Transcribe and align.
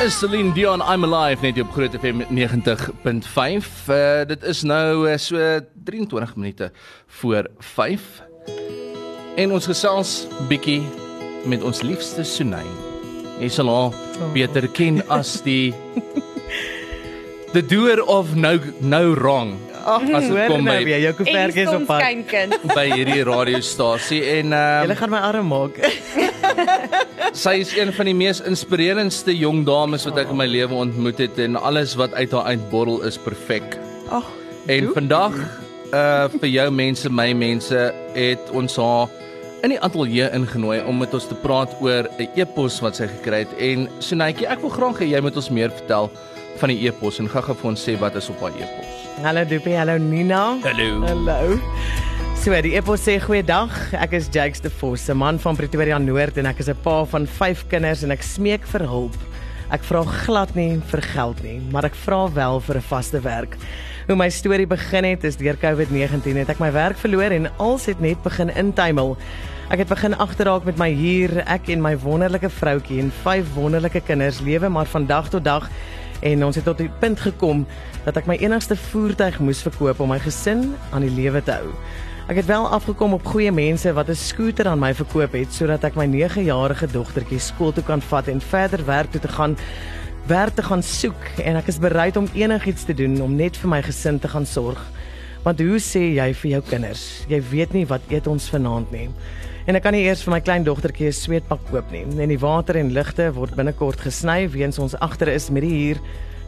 is 0.00 0.18
Celine 0.18 0.52
Dion 0.54 0.80
I'm 0.80 1.02
Alive 1.04 1.42
net 1.42 1.58
op 1.58 1.72
Groot 1.74 1.94
FM 1.98 2.20
90.5. 2.30 3.88
Uh, 3.90 4.22
dit 4.30 4.42
is 4.46 4.62
nou 4.62 5.08
uh, 5.10 5.16
so 5.18 5.58
23 5.84 6.36
minute 6.36 6.70
voor 7.06 7.48
5. 7.58 8.02
En 9.36 9.52
ons 9.52 9.66
gesels 9.66 10.12
bietjie 10.48 10.82
met 11.50 11.62
ons 11.66 11.82
liefste 11.82 12.22
Sunay. 12.22 12.66
Jy 13.40 13.50
sal 13.50 13.70
haar 13.72 13.96
oh. 13.96 14.30
beter 14.36 14.68
ken 14.70 15.02
as 15.10 15.40
die 15.46 15.74
The 17.54 17.64
doer 17.64 18.04
of 18.06 18.36
no 18.36 18.58
no 18.78 19.14
wrong. 19.14 19.56
Ag, 19.84 20.02
as 20.18 20.26
dit 20.28 20.50
kom 20.50 20.64
by 20.66 20.78
nou 20.82 21.00
jou 21.02 21.12
koevertjies 21.20 21.70
op 21.74 21.86
pad. 21.88 22.32
By 22.74 22.86
hierdie 22.92 23.22
radiostasie 23.28 24.22
en 24.38 24.52
ehm 24.52 24.84
um, 24.84 24.90
Jy 24.92 24.96
gaan 25.02 25.12
my 25.14 25.22
arm 25.28 25.52
maak. 25.52 25.78
sy 27.44 27.58
is 27.62 27.74
een 27.76 27.92
van 27.92 28.10
die 28.10 28.16
mees 28.16 28.40
inspirerendste 28.40 29.34
jong 29.36 29.64
dames 29.68 30.06
wat 30.08 30.18
ek 30.24 30.32
in 30.34 30.40
my 30.40 30.48
lewe 30.48 30.74
ontmoet 30.74 31.22
het 31.22 31.38
en 31.44 31.56
alles 31.60 31.94
wat 32.00 32.16
uit 32.18 32.32
haar 32.32 32.54
uitborrel 32.54 33.02
is 33.08 33.20
perfek. 33.20 33.78
Ag. 34.10 34.26
En 34.68 34.90
vandag 34.96 35.38
uh 35.94 36.28
vir 36.40 36.50
jou 36.52 36.68
mense, 36.70 37.08
my 37.08 37.32
mense, 37.32 37.86
het 38.14 38.50
ons 38.52 38.76
haar 38.76 39.08
in 39.66 39.72
die 39.72 39.80
ateljee 39.82 40.28
ingenooi 40.36 40.80
om 40.86 41.00
met 41.02 41.14
ons 41.16 41.26
te 41.26 41.36
praat 41.42 41.72
oor 41.82 42.06
'n 42.18 42.28
e-pos 42.36 42.80
wat 42.80 42.96
sy 42.96 43.06
gekry 43.06 43.42
het 43.44 43.52
en 43.58 43.88
Sunetjie, 43.98 44.46
ek 44.46 44.60
wil 44.60 44.70
graag 44.70 45.00
hê 45.00 45.08
jy 45.10 45.20
moet 45.20 45.36
ons 45.36 45.50
meer 45.50 45.70
vertel 45.70 46.10
van 46.58 46.72
die 46.72 46.88
e-pos 46.88 47.20
en 47.22 47.28
gaga 47.30 47.54
vir 47.54 47.70
ons 47.70 47.82
sê 47.86 47.94
wat 48.00 48.16
is 48.18 48.28
op 48.32 48.40
haar 48.42 48.56
e-pos. 48.58 48.94
Hallo 49.22 49.44
Dupie, 49.46 49.76
hallo 49.78 49.98
Nina. 49.98 50.58
Hallo. 50.64 51.06
Hallo. 51.06 51.58
So, 52.38 52.54
die 52.62 52.76
epos 52.78 53.02
sê 53.02 53.18
goeiedag. 53.22 53.72
Ek 53.98 54.14
is 54.18 54.28
Jakes 54.34 54.62
de 54.62 54.70
Vos, 54.70 55.08
'n 55.08 55.16
man 55.16 55.38
van 55.38 55.56
Pretoria 55.56 55.98
Noord 55.98 56.38
en 56.38 56.46
ek 56.46 56.60
is 56.60 56.68
'n 56.68 56.76
pa 56.82 57.04
van 57.04 57.26
5 57.26 57.66
kinders 57.68 58.02
en 58.02 58.10
ek 58.10 58.22
smeek 58.22 58.66
vir 58.66 58.86
hulp. 58.86 59.16
Ek 59.70 59.82
vra 59.82 60.02
glad 60.02 60.54
nie 60.54 60.80
vir 60.90 61.02
geld 61.02 61.42
nie, 61.42 61.60
maar 61.70 61.84
ek 61.84 61.94
vra 61.94 62.32
wel 62.32 62.60
vir 62.60 62.76
'n 62.76 62.82
vaste 62.82 63.20
werk. 63.20 63.56
Hoe 64.06 64.16
my 64.16 64.30
storie 64.30 64.66
begin 64.66 65.04
het 65.04 65.24
is 65.24 65.36
deur 65.36 65.56
COVID-19 65.56 66.36
het 66.36 66.48
ek 66.48 66.60
my 66.60 66.72
werk 66.72 66.96
verloor 66.96 67.30
en 67.30 67.50
als 67.58 67.86
het 67.86 68.00
net 68.00 68.22
begin 68.22 68.50
intuimel. 68.56 69.16
Ek 69.70 69.78
het 69.78 69.88
begin 69.88 70.14
agterraak 70.16 70.64
met 70.64 70.78
my 70.78 70.90
huur, 70.94 71.42
ek 71.46 71.68
en 71.68 71.82
my 71.82 71.98
wonderlike 71.98 72.48
vroutjie 72.48 73.00
en 73.00 73.12
vyf 73.22 73.44
wonderlike 73.54 74.00
kinders 74.00 74.40
lewe 74.40 74.68
maar 74.68 74.86
van 74.86 75.06
dag 75.06 75.28
tot 75.28 75.44
dag 75.44 75.68
en 76.20 76.44
ons 76.44 76.56
het 76.56 76.64
tot 76.64 76.78
die 76.78 76.90
punt 77.00 77.20
gekom 77.20 77.66
dat 78.04 78.16
ek 78.16 78.26
my 78.26 78.36
enigste 78.40 78.76
voertuig 78.76 79.38
moes 79.40 79.62
verkoop 79.62 80.00
om 80.00 80.12
my 80.12 80.18
gesin 80.22 80.74
aan 80.92 81.06
die 81.06 81.14
lewe 81.14 81.42
te 81.42 81.58
hou. 81.58 81.74
Ek 82.28 82.36
het 82.42 82.48
wel 82.50 82.68
afgekom 82.68 83.14
op 83.16 83.24
goeie 83.24 83.52
mense 83.52 83.92
wat 83.92 84.08
'n 84.08 84.14
skooter 84.14 84.68
aan 84.68 84.78
my 84.78 84.94
verkoop 84.94 85.32
het 85.32 85.52
sodat 85.52 85.84
ek 85.84 85.96
my 85.96 86.06
9-jarige 86.06 86.86
dogtertjie 86.92 87.40
skool 87.40 87.72
toe 87.72 87.84
kan 87.84 88.00
vat 88.00 88.28
en 88.28 88.40
verder 88.40 88.84
werk 88.84 89.10
toe 89.10 89.20
te 89.20 89.28
gaan 89.28 89.56
werk 90.26 90.54
te 90.54 90.62
gaan 90.62 90.82
soek 90.82 91.40
en 91.40 91.56
ek 91.56 91.68
is 91.68 91.78
bereid 91.78 92.16
om 92.16 92.28
enigiets 92.34 92.84
te 92.84 92.94
doen 92.94 93.20
om 93.20 93.36
net 93.36 93.56
vir 93.56 93.70
my 93.70 93.82
gesin 93.82 94.18
te 94.18 94.28
gaan 94.28 94.46
sorg. 94.46 94.80
Want 95.42 95.60
hoe 95.60 95.78
sê 95.80 96.02
jy 96.18 96.34
vir 96.34 96.50
jou 96.50 96.62
kinders? 96.68 97.24
Jy 97.28 97.40
weet 97.50 97.72
nie 97.72 97.86
wat 97.86 98.00
eet 98.12 98.26
ons 98.26 98.50
vanaand 98.52 98.90
nie. 98.92 99.08
En 99.68 99.76
ek 99.76 99.82
kan 99.84 99.92
nie 99.92 100.06
eers 100.08 100.22
vir 100.24 100.32
my 100.32 100.40
klein 100.40 100.64
dogtertjie 100.64 101.08
'n 101.08 101.12
sweetpak 101.12 101.60
koop 101.70 101.90
nie. 101.92 102.02
En 102.02 102.28
die 102.28 102.40
water 102.40 102.76
en 102.76 102.92
ligte 102.92 103.32
word 103.34 103.54
binnekort 103.54 104.00
gesny 104.00 104.48
weens 104.48 104.78
ons 104.78 104.94
agter 104.94 105.28
is 105.28 105.50
met 105.50 105.62
die 105.62 105.76
huur 105.76 106.00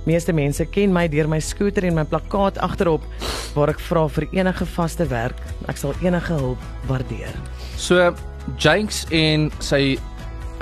Meeste 0.09 0.33
mense 0.33 0.65
ken 0.73 0.93
my 0.95 1.05
deur 1.13 1.29
my 1.29 1.39
skooter 1.45 1.85
en 1.85 1.99
my 1.99 2.07
plakkaat 2.09 2.57
agterop 2.65 3.05
waar 3.53 3.69
ek 3.69 3.83
vra 3.85 4.07
vir 4.09 4.27
enige 4.33 4.65
vaste 4.73 5.05
werk. 5.11 5.37
Ek 5.69 5.77
sal 5.77 5.93
enige 6.01 6.33
hulp 6.33 6.63
waardeer. 6.89 7.35
So 7.77 8.15
Jinx 8.57 9.05
en 9.13 9.51
sy 9.61 9.99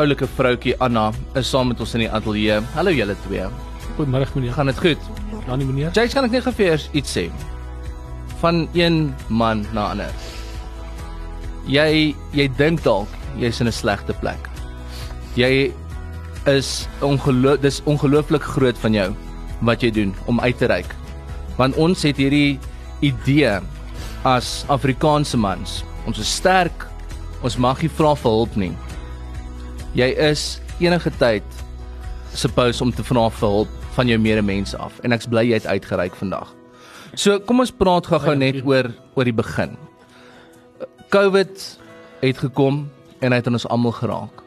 oulike 0.03 0.27
vroutjie 0.27 0.75
Anna 0.83 1.13
is 1.39 1.51
saam 1.51 1.71
met 1.71 1.79
ons 1.81 1.95
in 1.95 2.07
die 2.07 2.11
ateljee. 2.11 2.59
Hallo 2.75 2.91
julle 2.91 3.15
twee. 3.29 3.47
Goeiemôre 3.95 4.27
meneer. 4.35 4.57
Gaan 4.59 4.73
dit 4.73 4.83
goed? 4.83 5.07
Ja 5.47 5.57
nee 5.57 5.67
meneer. 5.71 5.95
Jinx, 5.95 6.19
kan 6.19 6.27
ek 6.27 6.35
net 6.35 6.49
gou 6.49 6.55
vir 6.59 6.73
eers 6.73 6.91
iets 6.93 7.15
sê? 7.15 7.29
Van 8.43 8.67
een 8.75 9.15
man 9.29 9.67
na 9.73 9.93
ander. 9.95 10.38
Jy 11.69 12.15
jy 12.33 12.47
dink 12.57 12.83
dalk 12.83 13.09
jy's 13.37 13.61
in 13.61 13.69
'n 13.69 13.73
slegte 13.73 14.15
plek. 14.21 14.41
Jy 15.37 15.73
is 16.47 16.89
ongeloof 17.01 17.61
dis 17.61 17.83
ongelooflik 17.85 18.43
groot 18.43 18.79
van 18.79 18.93
jou 18.93 19.15
wat 19.61 19.83
jy 19.83 19.91
doen 19.91 20.15
om 20.27 20.41
uit 20.41 20.59
te 20.59 20.67
reik. 20.67 20.95
Want 21.57 21.77
ons 21.77 22.03
het 22.03 22.17
hierdie 22.17 22.59
idee 23.01 23.61
as 24.25 24.65
Afrikaanse 24.69 25.37
mans. 25.37 25.85
Ons 26.07 26.19
is 26.19 26.35
sterk. 26.35 26.87
Ons 27.43 27.57
mag 27.57 27.83
nie 27.83 27.91
vra 27.91 28.15
vir 28.15 28.31
hulp 28.31 28.57
nie. 28.57 28.73
Jy 29.95 30.15
is 30.31 30.61
enige 30.81 31.11
tyd 31.19 31.45
suppose 32.35 32.83
om 32.83 32.93
te 32.93 33.03
vra 33.03 33.29
vir 33.31 33.49
hulp 33.49 33.69
van 33.97 34.09
jou 34.09 34.19
medemens 34.19 34.75
af 34.75 35.01
en 35.03 35.13
ek's 35.13 35.27
bly 35.27 35.45
jy 35.49 35.59
het 35.59 35.67
uitgereik 35.67 36.17
vandag. 36.17 36.55
So 37.15 37.39
kom 37.41 37.61
ons 37.61 37.73
praat 37.75 38.07
gou-gou 38.07 38.37
net 38.37 38.63
oor 38.65 38.93
oor 39.15 39.25
die 39.25 39.35
begin. 39.35 39.77
COVID 41.09 41.63
het 42.21 42.39
gekom 42.39 42.83
en 43.25 43.33
hy 43.33 43.39
het 43.41 43.47
ons 43.49 43.67
almal 43.73 43.95
geraak. 43.97 44.43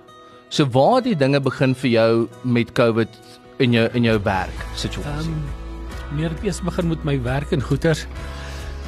So 0.53 0.67
waar 0.69 0.99
het 0.99 1.07
die 1.09 1.17
dinge 1.17 1.39
begin 1.41 1.73
vir 1.75 1.89
jou 1.89 2.11
met 2.43 2.73
COVID 2.77 3.15
in 3.63 3.73
jou 3.73 3.87
in 3.97 4.05
jou 4.05 4.17
werk 4.25 4.65
situasie? 4.75 5.31
Um, 5.31 6.17
meer 6.17 6.33
eers 6.43 6.59
begin 6.61 6.91
met 6.91 7.05
my 7.07 7.15
werk 7.23 7.53
en 7.55 7.63
goeder. 7.65 7.97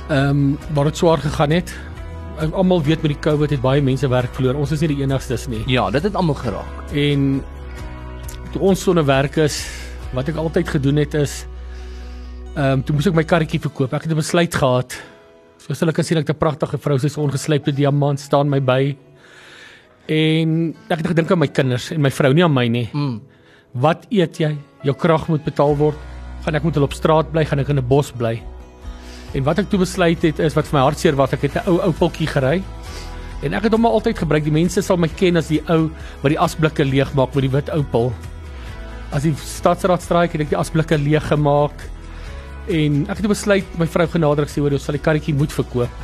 Ehm 0.09 0.29
um, 0.29 0.44
waar 0.75 0.91
dit 0.91 0.97
swaar 0.97 1.23
gegaan 1.23 1.56
het. 1.56 1.73
Almal 2.51 2.83
weet 2.83 3.01
met 3.01 3.13
die 3.13 3.22
COVID 3.22 3.50
het 3.50 3.62
baie 3.62 3.81
mense 3.81 4.07
werk 4.09 4.33
verloor. 4.35 4.59
Ons 4.59 4.72
is 4.72 4.83
nie 4.83 4.91
die 4.95 5.01
enigstes 5.01 5.47
nie. 5.47 5.63
Ja, 5.69 5.89
dit 5.89 6.03
het 6.03 6.16
almal 6.16 6.35
geraak. 6.35 6.91
En 6.91 7.44
toe 8.51 8.62
ons 8.62 8.81
sonder 8.81 9.06
werk 9.06 9.38
is, 9.38 9.63
wat 10.13 10.29
ek 10.29 10.38
altyd 10.38 10.69
gedoen 10.69 11.01
het 11.01 11.13
is 11.13 11.45
ehm 12.53 12.78
um, 12.78 12.83
toe 12.85 12.94
moes 12.95 13.09
ek 13.09 13.17
my 13.17 13.25
karretjie 13.25 13.62
verkoop. 13.63 13.94
Ek 13.94 14.06
het 14.06 14.12
'n 14.12 14.22
besluit 14.22 14.56
gehad. 14.56 14.94
Soos 15.63 15.79
hulle 15.79 15.94
kan 15.96 16.03
sien 16.03 16.19
ek 16.19 16.29
'n 16.29 16.35
pragtige 16.35 16.78
vrou, 16.78 16.97
sy's 17.00 17.16
ongeslypte 17.16 17.72
diamant 17.72 18.19
staan 18.19 18.50
my 18.50 18.59
by. 18.59 18.97
En 20.09 20.75
ek 20.90 20.97
het 21.00 21.07
gedink 21.07 21.31
aan 21.31 21.40
my 21.40 21.47
kinders 21.47 21.91
en 21.91 22.01
my 22.01 22.12
vrou, 22.12 22.34
nie 22.34 22.44
aan 22.44 22.53
my 22.53 22.68
nie. 22.68 22.90
Mm. 22.94 23.22
Wat 23.74 24.06
eet 24.12 24.40
jy? 24.40 24.57
Jou 24.84 24.94
krag 24.94 25.29
moet 25.29 25.44
betaal 25.44 25.78
word. 25.78 25.96
Gaan 26.44 26.56
ek 26.56 26.63
moet 26.63 26.74
hulle 26.75 26.85
op 26.85 26.94
straat 26.94 27.31
bly? 27.31 27.46
Gaan 27.46 27.59
ek 27.59 27.69
in 27.69 27.79
'n 27.79 27.88
bos 27.88 28.12
bly? 28.12 28.41
En 29.34 29.44
wat 29.44 29.59
ek 29.59 29.69
toe 29.69 29.79
besluit 29.79 30.22
het 30.22 30.40
is 30.40 30.53
wat 30.53 30.68
vir 30.68 30.79
my 30.79 30.84
hartseer 30.84 31.16
was, 31.16 31.34
ek 31.34 31.41
het 31.44 31.56
'n 31.56 31.69
ou 31.69 31.80
ou 31.80 31.91
potjie 31.94 32.28
gery. 32.28 32.62
En 33.41 33.53
ek 33.53 33.63
het 33.63 33.72
hom 33.72 33.85
altyd 33.85 34.18
gebruik. 34.18 34.44
Die 34.44 34.51
mense 34.51 34.81
sal 34.81 34.97
my 34.97 35.07
ken 35.07 35.38
as 35.38 35.47
die 35.47 35.62
ou 35.69 35.90
wat 36.22 36.30
die 36.30 36.40
asblikke 36.40 36.84
leegmaak 36.84 37.34
met 37.35 37.41
die 37.41 37.51
wit 37.51 37.69
oupel. 37.69 38.12
As 39.13 39.24
die 39.24 39.34
stadsraad 39.34 40.01
straai, 40.01 40.28
het 40.28 40.41
ek 40.41 40.50
die 40.50 40.57
asblikke 40.57 40.97
leeg 40.97 41.24
gemaak. 41.24 41.74
En 42.72 43.01
ek 43.12 43.19
het 43.19 43.28
besluit 43.28 43.78
my 43.79 43.88
vrou 43.91 44.06
genader 44.07 44.47
gesê 44.47 44.62
hoor, 44.63 44.75
ons 44.78 44.85
sal 44.88 44.96
die 44.96 45.03
karretjie 45.03 45.35
moet 45.35 45.51
verkoop. 45.51 46.03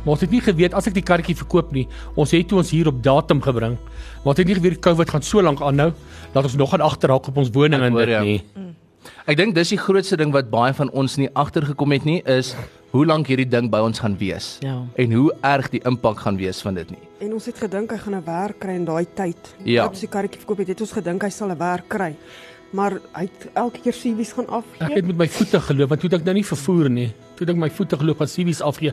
Maar 0.00 0.12
ons 0.12 0.24
het 0.24 0.32
nie 0.32 0.40
geweet 0.44 0.74
as 0.76 0.88
ek 0.88 0.96
die 0.96 1.04
karretjie 1.04 1.36
verkoop 1.38 1.72
nie, 1.72 1.86
ons 2.20 2.32
het 2.36 2.48
toe 2.48 2.60
ons 2.60 2.72
hier 2.72 2.88
op 2.88 2.98
datum 3.04 3.40
gebring. 3.44 3.78
Maar 4.20 4.34
ons 4.34 4.42
het 4.42 4.48
nie 4.48 4.56
geweet 4.58 4.80
COVID 4.84 5.12
gaan 5.12 5.24
so 5.24 5.40
lank 5.44 5.62
aanhou 5.64 5.92
dat 6.34 6.44
ons 6.44 6.56
nog 6.60 6.74
aan 6.76 6.84
agterraak 6.84 7.32
op 7.32 7.40
ons 7.40 7.52
woning 7.52 7.84
en 7.84 7.96
dit 7.96 8.14
nie. 8.20 8.42
Mm. 8.56 8.76
Ek 9.24 9.38
dink 9.40 9.54
dis 9.56 9.72
die 9.72 9.80
grootste 9.80 10.18
ding 10.20 10.32
wat 10.34 10.50
baie 10.52 10.74
van 10.76 10.90
ons 10.92 11.16
nie 11.16 11.30
agtergekom 11.32 11.96
het 11.96 12.04
nie 12.04 12.20
is 12.28 12.52
hoe 12.92 13.06
lank 13.06 13.30
hierdie 13.30 13.48
ding 13.48 13.70
by 13.72 13.80
ons 13.84 14.02
gaan 14.02 14.16
wees. 14.20 14.58
Ja. 14.64 14.80
En 15.00 15.12
hoe 15.16 15.30
erg 15.46 15.70
die 15.72 15.80
impak 15.88 16.20
gaan 16.26 16.36
wees 16.40 16.60
van 16.64 16.76
dit 16.76 16.90
nie. 16.92 17.00
En 17.24 17.32
ons 17.36 17.46
het 17.48 17.56
gedink 17.56 17.92
hy 17.94 17.98
gaan 17.98 18.16
'n 18.16 18.24
werk 18.24 18.58
kry 18.60 18.74
in 18.76 18.84
daai 18.84 19.06
tyd. 19.14 19.54
Ja. 19.64 19.88
As 19.88 20.00
hy 20.00 20.08
karretjie 20.08 20.40
verkoop 20.40 20.58
het, 20.58 20.68
het 20.68 20.80
ons 20.80 20.92
gedink 20.92 21.22
hy 21.22 21.30
sal 21.30 21.48
'n 21.48 21.58
werk 21.58 21.88
kry. 21.88 22.16
Maar 22.76 23.00
hy 23.16 23.24
het 23.26 23.48
elke 23.58 23.80
keer 23.82 23.96
sivies 23.96 24.30
gaan 24.36 24.46
afgee. 24.46 24.84
Ek 24.86 25.00
het 25.00 25.06
met 25.10 25.16
my 25.24 25.26
voete 25.28 25.60
geloop 25.66 25.90
want 25.90 26.04
toe 26.04 26.10
ek 26.14 26.26
nou 26.26 26.34
nie 26.38 26.46
vervoer 26.46 26.90
nie. 26.92 27.08
Toe 27.38 27.48
ek 27.50 27.58
my 27.58 27.70
voete 27.74 27.98
geloop 27.98 28.20
aan 28.22 28.30
sivies 28.30 28.60
afgee. 28.62 28.92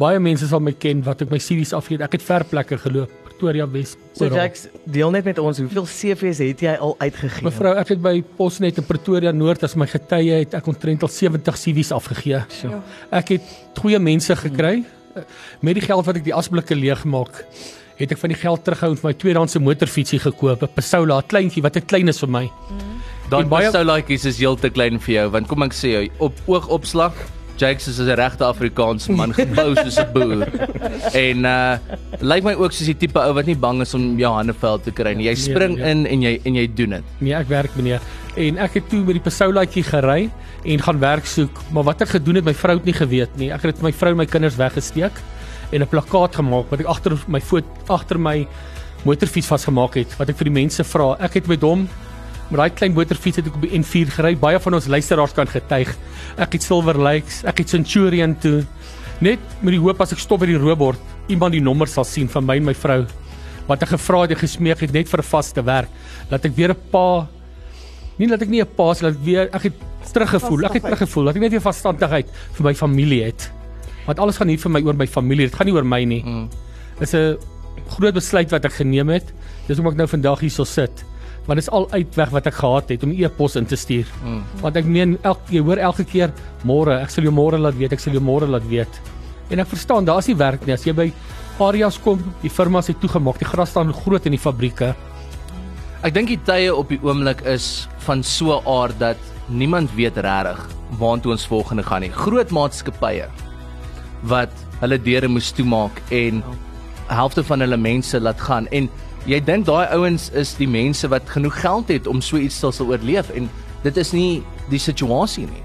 Baie 0.00 0.20
mense 0.22 0.46
sal 0.48 0.62
my 0.64 0.72
ken 0.72 1.02
wat 1.04 1.20
ek 1.26 1.32
my 1.32 1.40
CV's 1.42 1.74
afgee. 1.76 2.00
Ek 2.00 2.14
het 2.16 2.24
ver 2.24 2.46
plekke 2.48 2.78
geloop, 2.80 3.10
Pretoria 3.26 3.66
Wes. 3.68 3.96
So 4.16 4.30
Jax, 4.32 4.68
deel 4.88 5.12
net 5.12 5.26
met 5.28 5.40
ons, 5.42 5.60
hoeveel 5.60 5.88
CV's 5.90 6.40
het 6.44 6.64
jy 6.64 6.76
al 6.80 6.94
uitgegee? 7.02 7.44
Mevrou, 7.44 7.74
ek 7.80 7.92
het 7.92 8.00
by 8.04 8.14
Posnet 8.38 8.80
in 8.80 8.86
Pretoria 8.88 9.34
Noord 9.36 9.66
as 9.68 9.76
my 9.80 9.88
getuie 9.90 10.38
het 10.38 10.56
ek 10.56 10.70
omtrent 10.72 11.04
al 11.04 11.12
70 11.12 11.60
CV's 11.60 11.92
afgegee. 11.96 12.40
So. 12.56 12.72
Ja. 12.72 12.80
Ek 13.20 13.34
het 13.36 13.80
goeie 13.82 14.00
mense 14.00 14.36
gekry 14.46 14.78
met 15.60 15.76
die 15.76 15.84
geld 15.84 16.06
wat 16.06 16.20
ek 16.22 16.24
die 16.24 16.36
asblikke 16.36 16.78
leeg 16.78 17.04
maak. 17.04 17.42
Het 18.00 18.14
ek 18.14 18.22
van 18.22 18.32
die 18.32 18.40
geld 18.40 18.64
terughou 18.64 18.94
en 18.94 19.00
vir 19.02 19.10
my 19.10 19.16
tweedehandse 19.20 19.60
motorfietsie 19.60 20.22
gekoop, 20.24 20.62
'n 20.64 20.72
Pasola, 20.72 21.20
'n 21.20 21.28
kleintjie 21.28 21.62
wat 21.62 21.76
te 21.76 21.84
klein 21.84 22.08
is 22.08 22.20
vir 22.20 22.30
my. 22.30 22.44
Mm. 22.46 22.89
Daai 23.30 23.46
Pasolaatjies 23.46 24.24
is 24.26 24.40
heeltemal 24.42 24.74
klein 24.74 24.98
vir 24.98 25.14
jou 25.14 25.26
want 25.36 25.50
kom 25.50 25.62
ek 25.62 25.76
sê 25.76 25.92
jou 25.92 26.06
op 26.26 26.40
oogopslag 26.50 27.14
Jakes 27.60 27.88
is 27.88 27.98
'n 28.00 28.16
regte 28.16 28.44
Afrikaanse 28.44 29.12
man, 29.12 29.34
gebou 29.36 29.74
soos 29.76 29.98
'n 30.00 30.12
boer. 30.14 30.48
En 31.12 31.44
uh 31.44 31.76
lyk 32.20 32.44
my 32.44 32.54
ook 32.56 32.72
soos 32.72 32.88
die 32.88 32.96
tipe 32.96 33.20
ou 33.20 33.34
wat 33.36 33.46
nie 33.46 33.56
bang 33.56 33.82
is 33.84 33.94
om 33.94 34.18
jou 34.18 34.32
hande 34.32 34.54
vuil 34.56 34.80
te 34.80 34.90
kry 34.90 35.12
nie. 35.14 35.28
Jy 35.28 35.34
nee, 35.36 35.44
spring 35.44 35.76
nee, 35.76 35.84
nee. 35.84 35.90
in 35.90 36.06
en 36.06 36.22
jy 36.22 36.40
en 36.44 36.54
jy 36.54 36.66
doen 36.74 36.90
dit. 36.96 37.04
Nee, 37.20 37.34
ek 37.34 37.48
werk 37.48 37.76
meneer. 37.76 38.00
En 38.36 38.58
ek 38.58 38.80
het 38.80 38.88
toe 38.88 39.04
met 39.04 39.18
die 39.18 39.24
Pasoulaatjie 39.24 39.84
gery 39.84 40.30
en 40.64 40.80
gaan 40.80 40.98
werk 40.98 41.26
soek, 41.26 41.60
maar 41.70 41.84
wat 41.84 42.00
ek 42.00 42.16
gedoen 42.16 42.40
het, 42.40 42.44
my 42.44 42.54
vrou 42.54 42.76
het 42.78 42.84
nie 42.84 42.96
geweet 42.96 43.36
nie. 43.36 43.52
Ek 43.52 43.62
het 43.62 43.82
my 43.82 43.92
vrou 43.92 44.12
en 44.12 44.16
my 44.16 44.26
kinders 44.26 44.56
weggesteek 44.56 45.12
en 45.70 45.82
'n 45.82 45.86
plakkaat 45.88 46.40
gemaak 46.40 46.70
wat 46.70 46.80
ek 46.80 46.86
agter 46.86 47.18
my 47.28 47.40
voet 47.40 47.64
agter 47.88 48.18
my 48.18 48.46
motorfiets 49.04 49.46
vasgemaak 49.46 49.94
het 49.94 50.16
wat 50.18 50.28
ek 50.30 50.36
vir 50.36 50.48
die 50.48 50.58
mense 50.64 50.84
vra. 50.84 51.16
Ek 51.20 51.34
het 51.34 51.46
met 51.46 51.60
hom 51.60 51.88
Met 52.50 52.58
daai 52.58 52.70
klein 52.74 52.94
motorfiets 52.96 53.38
het 53.38 53.46
ek 53.46 53.54
op 53.54 53.62
die 53.62 53.78
N4 53.78 54.10
gery. 54.16 54.34
Baie 54.38 54.58
van 54.58 54.74
ons 54.74 54.88
luisteraars 54.90 55.34
kan 55.36 55.46
getuig. 55.46 55.92
Ek 56.36 56.56
het 56.56 56.62
Silver 56.66 56.98
Lakes, 56.98 57.44
ek 57.46 57.62
het 57.62 57.70
Centurion 57.70 58.34
toe. 58.42 58.64
Net 59.22 59.38
met 59.60 59.76
die 59.76 59.82
hoop 59.82 60.00
as 60.02 60.14
ek 60.16 60.18
stop 60.18 60.42
by 60.42 60.48
die 60.50 60.58
roebord, 60.58 60.98
iemand 61.30 61.54
die 61.54 61.62
nommer 61.62 61.86
sal 61.86 62.04
sien 62.08 62.28
van 62.28 62.46
my 62.46 62.56
en 62.58 62.66
my 62.70 62.74
vrou 62.74 63.04
wat 63.68 63.84
ek 63.84 63.92
gevra 63.92 64.24
het 64.24 64.34
en 64.34 64.40
gesmeek 64.40 64.80
het 64.82 64.92
net 64.92 65.06
vir 65.06 65.20
'n 65.20 65.30
vaste 65.30 65.62
werk. 65.62 65.90
Laat 66.30 66.44
ek 66.44 66.56
weer 66.56 66.72
'n 66.72 66.80
pa 66.90 67.28
nie 68.18 68.26
dat 68.26 68.42
ek 68.42 68.48
nie 68.48 68.60
'n 68.60 68.74
pa 68.76 68.90
is, 68.90 69.02
laat 69.02 69.14
ek 69.14 69.24
weer 69.24 69.48
ek 69.54 69.62
het 69.62 69.74
teruggevoel. 70.12 70.64
Ek 70.64 70.72
het 70.72 70.82
teruggevoel 70.82 71.24
dat 71.24 71.36
ek 71.36 71.42
net 71.42 71.50
weer 71.52 71.60
vasstandigheid 71.60 72.26
vir 72.52 72.64
my 72.64 72.74
familie 72.74 73.22
het. 73.24 73.50
Want 74.06 74.18
alles 74.18 74.36
gaan 74.36 74.48
hier 74.48 74.58
vir 74.58 74.70
my 74.70 74.82
oor 74.82 74.94
my 74.94 75.06
familie. 75.06 75.46
Dit 75.46 75.54
gaan 75.54 75.66
nie 75.66 75.74
oor 75.74 75.84
my 75.84 76.04
nie. 76.04 76.22
Mm. 76.24 76.48
Dis 76.98 77.14
'n 77.14 77.38
groot 77.88 78.14
besluit 78.14 78.50
wat 78.50 78.64
ek 78.64 78.72
geneem 78.72 79.08
het. 79.08 79.32
Dis 79.66 79.76
hoekom 79.76 79.92
ek 79.92 79.98
nou 79.98 80.08
vandag 80.08 80.40
hierso 80.40 80.64
sit. 80.64 81.04
Want 81.50 81.58
dit 81.58 81.66
is 81.66 81.74
al 81.74 81.88
uitweg 81.90 82.30
wat 82.30 82.46
ek 82.46 82.54
gehad 82.60 82.90
het 82.94 83.02
om 83.02 83.10
e-pos 83.10 83.56
in 83.58 83.64
te 83.66 83.74
stuur. 83.74 84.06
Mm. 84.22 84.42
Want 84.62 84.76
ek 84.78 84.86
meen 84.86 85.16
elke 85.26 85.56
jy 85.56 85.62
hoor 85.66 85.80
elke 85.82 86.04
keer 86.06 86.30
môre, 86.62 87.00
ek 87.02 87.10
sal 87.10 87.26
jou 87.26 87.32
môre 87.34 87.58
laat 87.58 87.74
weet, 87.74 87.96
ek 87.96 88.02
sal 88.04 88.14
jou 88.14 88.22
môre 88.22 88.46
laat 88.46 88.68
weet. 88.70 89.00
En 89.50 89.58
ek 89.58 89.66
verstaan, 89.72 90.06
daar's 90.06 90.28
nie 90.30 90.36
werk 90.38 90.62
nie. 90.62 90.76
As 90.76 90.86
jy 90.86 90.94
by 90.94 91.08
areas 91.58 91.98
kom, 91.98 92.22
die 92.44 92.52
firmas 92.54 92.86
het 92.86 93.00
toegemaak, 93.02 93.42
die 93.42 93.50
gras 93.50 93.74
staan 93.74 93.90
groot 93.90 94.30
in 94.30 94.36
die 94.36 94.40
fabrieke. 94.40 94.92
Ek 96.06 96.14
dink 96.14 96.30
die 96.30 96.38
tye 96.46 96.70
op 96.70 96.94
die 96.94 97.00
oomblik 97.02 97.42
is 97.50 97.88
van 98.06 98.22
so 98.22 98.54
'n 98.54 98.62
aard 98.70 98.98
dat 99.02 99.18
niemand 99.48 99.90
weet 99.98 100.22
regtig 100.22 100.62
waartoe 101.02 101.32
ons 101.32 101.46
volgende 101.50 101.82
gaan 101.82 102.02
nie. 102.02 102.14
Groot 102.14 102.50
maatskappye 102.50 103.26
wat 104.22 104.54
hulle 104.80 104.98
deure 104.98 105.28
moes 105.28 105.50
toemaak 105.52 105.98
en 106.10 106.44
helfte 107.08 107.42
van 107.44 107.60
hulle 107.60 107.76
mense 107.76 108.20
laat 108.20 108.40
gaan 108.40 108.66
en 108.70 108.88
jy 109.28 109.40
dink 109.44 109.66
daai 109.66 109.86
ouens 109.96 110.30
is 110.32 110.54
die 110.58 110.68
mense 110.68 111.08
wat 111.08 111.28
genoeg 111.28 111.60
geld 111.60 111.88
het 111.92 112.06
om 112.06 112.20
so 112.24 112.36
iets 112.40 112.60
te 112.60 112.70
sal 112.72 112.86
oorleef 112.86 113.30
en 113.36 113.50
dit 113.84 113.96
is 113.96 114.12
nie 114.12 114.42
die 114.70 114.78
situasie 114.80 115.46
nie. 115.46 115.64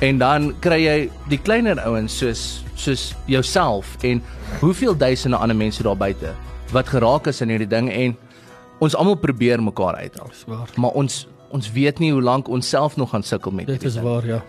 En 0.00 0.18
dan 0.18 0.52
kry 0.64 0.78
jy 0.84 0.96
die 1.28 1.38
kleiner 1.38 1.80
ouens 1.84 2.16
soos 2.18 2.64
soos 2.80 3.10
jouself 3.28 3.96
en 4.08 4.22
hoeveel 4.62 4.96
duisende 4.96 5.36
ander 5.36 5.56
mense 5.56 5.82
daar 5.84 5.96
buite 6.00 6.32
wat 6.72 6.88
geraak 6.88 7.26
is 7.28 7.40
in 7.44 7.50
hierdie 7.52 7.68
ding 7.68 7.90
en 7.92 8.16
ons 8.80 8.94
almal 8.96 9.18
probeer 9.20 9.60
mekaar 9.62 9.98
uithelp. 10.00 10.32
Maar 10.76 10.90
ons 10.96 11.26
ons 11.50 11.72
weet 11.74 11.98
nie 11.98 12.12
hoe 12.14 12.22
lank 12.22 12.48
ons 12.48 12.68
self 12.68 12.96
nog 12.96 13.10
gaan 13.10 13.22
sukkel 13.26 13.50
met 13.52 13.66
Dit 13.66 13.74
hierdie 13.82 13.88
is 13.90 13.94
ding. 13.98 14.06
waar, 14.06 14.26
ja. 14.26 14.40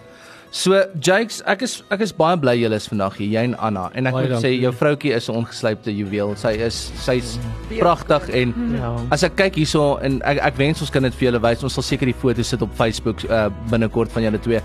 So 0.52 0.76
Jakes, 1.00 1.38
ek 1.48 1.62
is 1.64 1.78
ek 1.96 2.02
is 2.04 2.12
baie 2.12 2.36
bly 2.36 2.58
julle 2.60 2.76
is 2.76 2.88
vandag 2.92 3.14
hier, 3.22 3.30
jy 3.38 3.44
en 3.48 3.54
Anna. 3.64 3.86
En 3.96 4.08
ek 4.10 4.14
Baie 4.18 4.28
moet 4.28 4.42
sê 4.44 4.50
dankie. 4.50 4.62
jou 4.66 4.72
vroutjie 4.76 5.14
is 5.16 5.30
'n 5.30 5.36
ongeslypte 5.40 5.94
juweel. 5.96 6.36
Sy 6.36 6.52
is 6.60 6.92
sy's 7.00 7.38
pragtig 7.80 8.28
en 8.36 8.54
Ja. 8.76 8.96
as 9.12 9.24
ek 9.24 9.36
kyk 9.38 9.56
hierso 9.56 9.96
en 10.04 10.22
ek 10.26 10.38
ek 10.44 10.58
wens 10.58 10.82
ons 10.82 10.90
kan 10.90 11.04
dit 11.04 11.14
vir 11.16 11.32
julle 11.32 11.40
wys. 11.42 11.64
Ons 11.64 11.74
sal 11.74 11.84
seker 11.84 12.06
die 12.06 12.14
foto's 12.14 12.48
sit 12.50 12.62
op 12.62 12.70
Facebook 12.76 13.24
uh, 13.30 13.50
binnekort 13.70 14.12
van 14.12 14.24
julle 14.24 14.40
twee. 14.40 14.60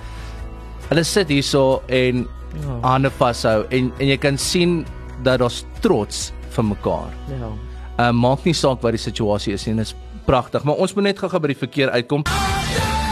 Hulle 0.88 1.04
sit 1.04 1.28
hierso 1.28 1.82
en 1.88 2.26
Ja. 2.56 2.80
hande 2.88 3.10
vashou 3.10 3.64
en 3.70 3.92
en 4.00 4.06
jy 4.08 4.16
kan 4.16 4.36
sien 4.38 4.84
dat 5.22 5.38
daar's 5.40 5.64
trots 5.82 6.32
vir 6.50 6.64
mekaar. 6.64 7.10
Ja. 7.28 8.08
Uh 8.10 8.12
maak 8.12 8.44
nie 8.44 8.54
saak 8.54 8.82
wat 8.82 8.90
die 8.92 8.98
situasie 8.98 9.52
is 9.54 9.66
nie, 9.66 9.76
dit 9.76 9.86
is 9.86 9.94
pragtig, 10.26 10.64
maar 10.64 10.74
ons 10.74 10.94
moet 10.94 11.04
net 11.04 11.18
gou-gou 11.18 11.38
by 11.40 11.46
die 11.48 11.54
verkeer 11.66 11.90
uitkom. 11.90 12.24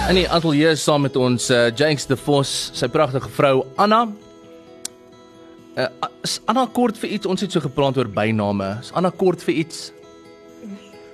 In 0.04 0.18
die 0.18 0.26
ateljee 0.28 0.74
saam 0.76 1.06
met 1.06 1.16
ons 1.16 1.46
uh 1.50 1.70
James 1.76 2.04
de 2.06 2.16
Vos, 2.20 2.50
sy 2.76 2.88
pragtige 2.92 3.30
vrou 3.32 3.64
Anna. 3.80 4.02
Uh 5.80 5.88
is 6.24 6.38
Anna 6.48 6.66
kort 6.72 6.98
vir 7.00 7.14
iets? 7.16 7.28
Ons 7.28 7.44
het 7.44 7.52
so 7.56 7.64
gepraat 7.64 7.96
oor 8.00 8.08
byname. 8.12 8.74
Is 8.84 8.92
Anna 8.96 9.10
kort 9.10 9.42
vir 9.46 9.62
iets? 9.64 9.86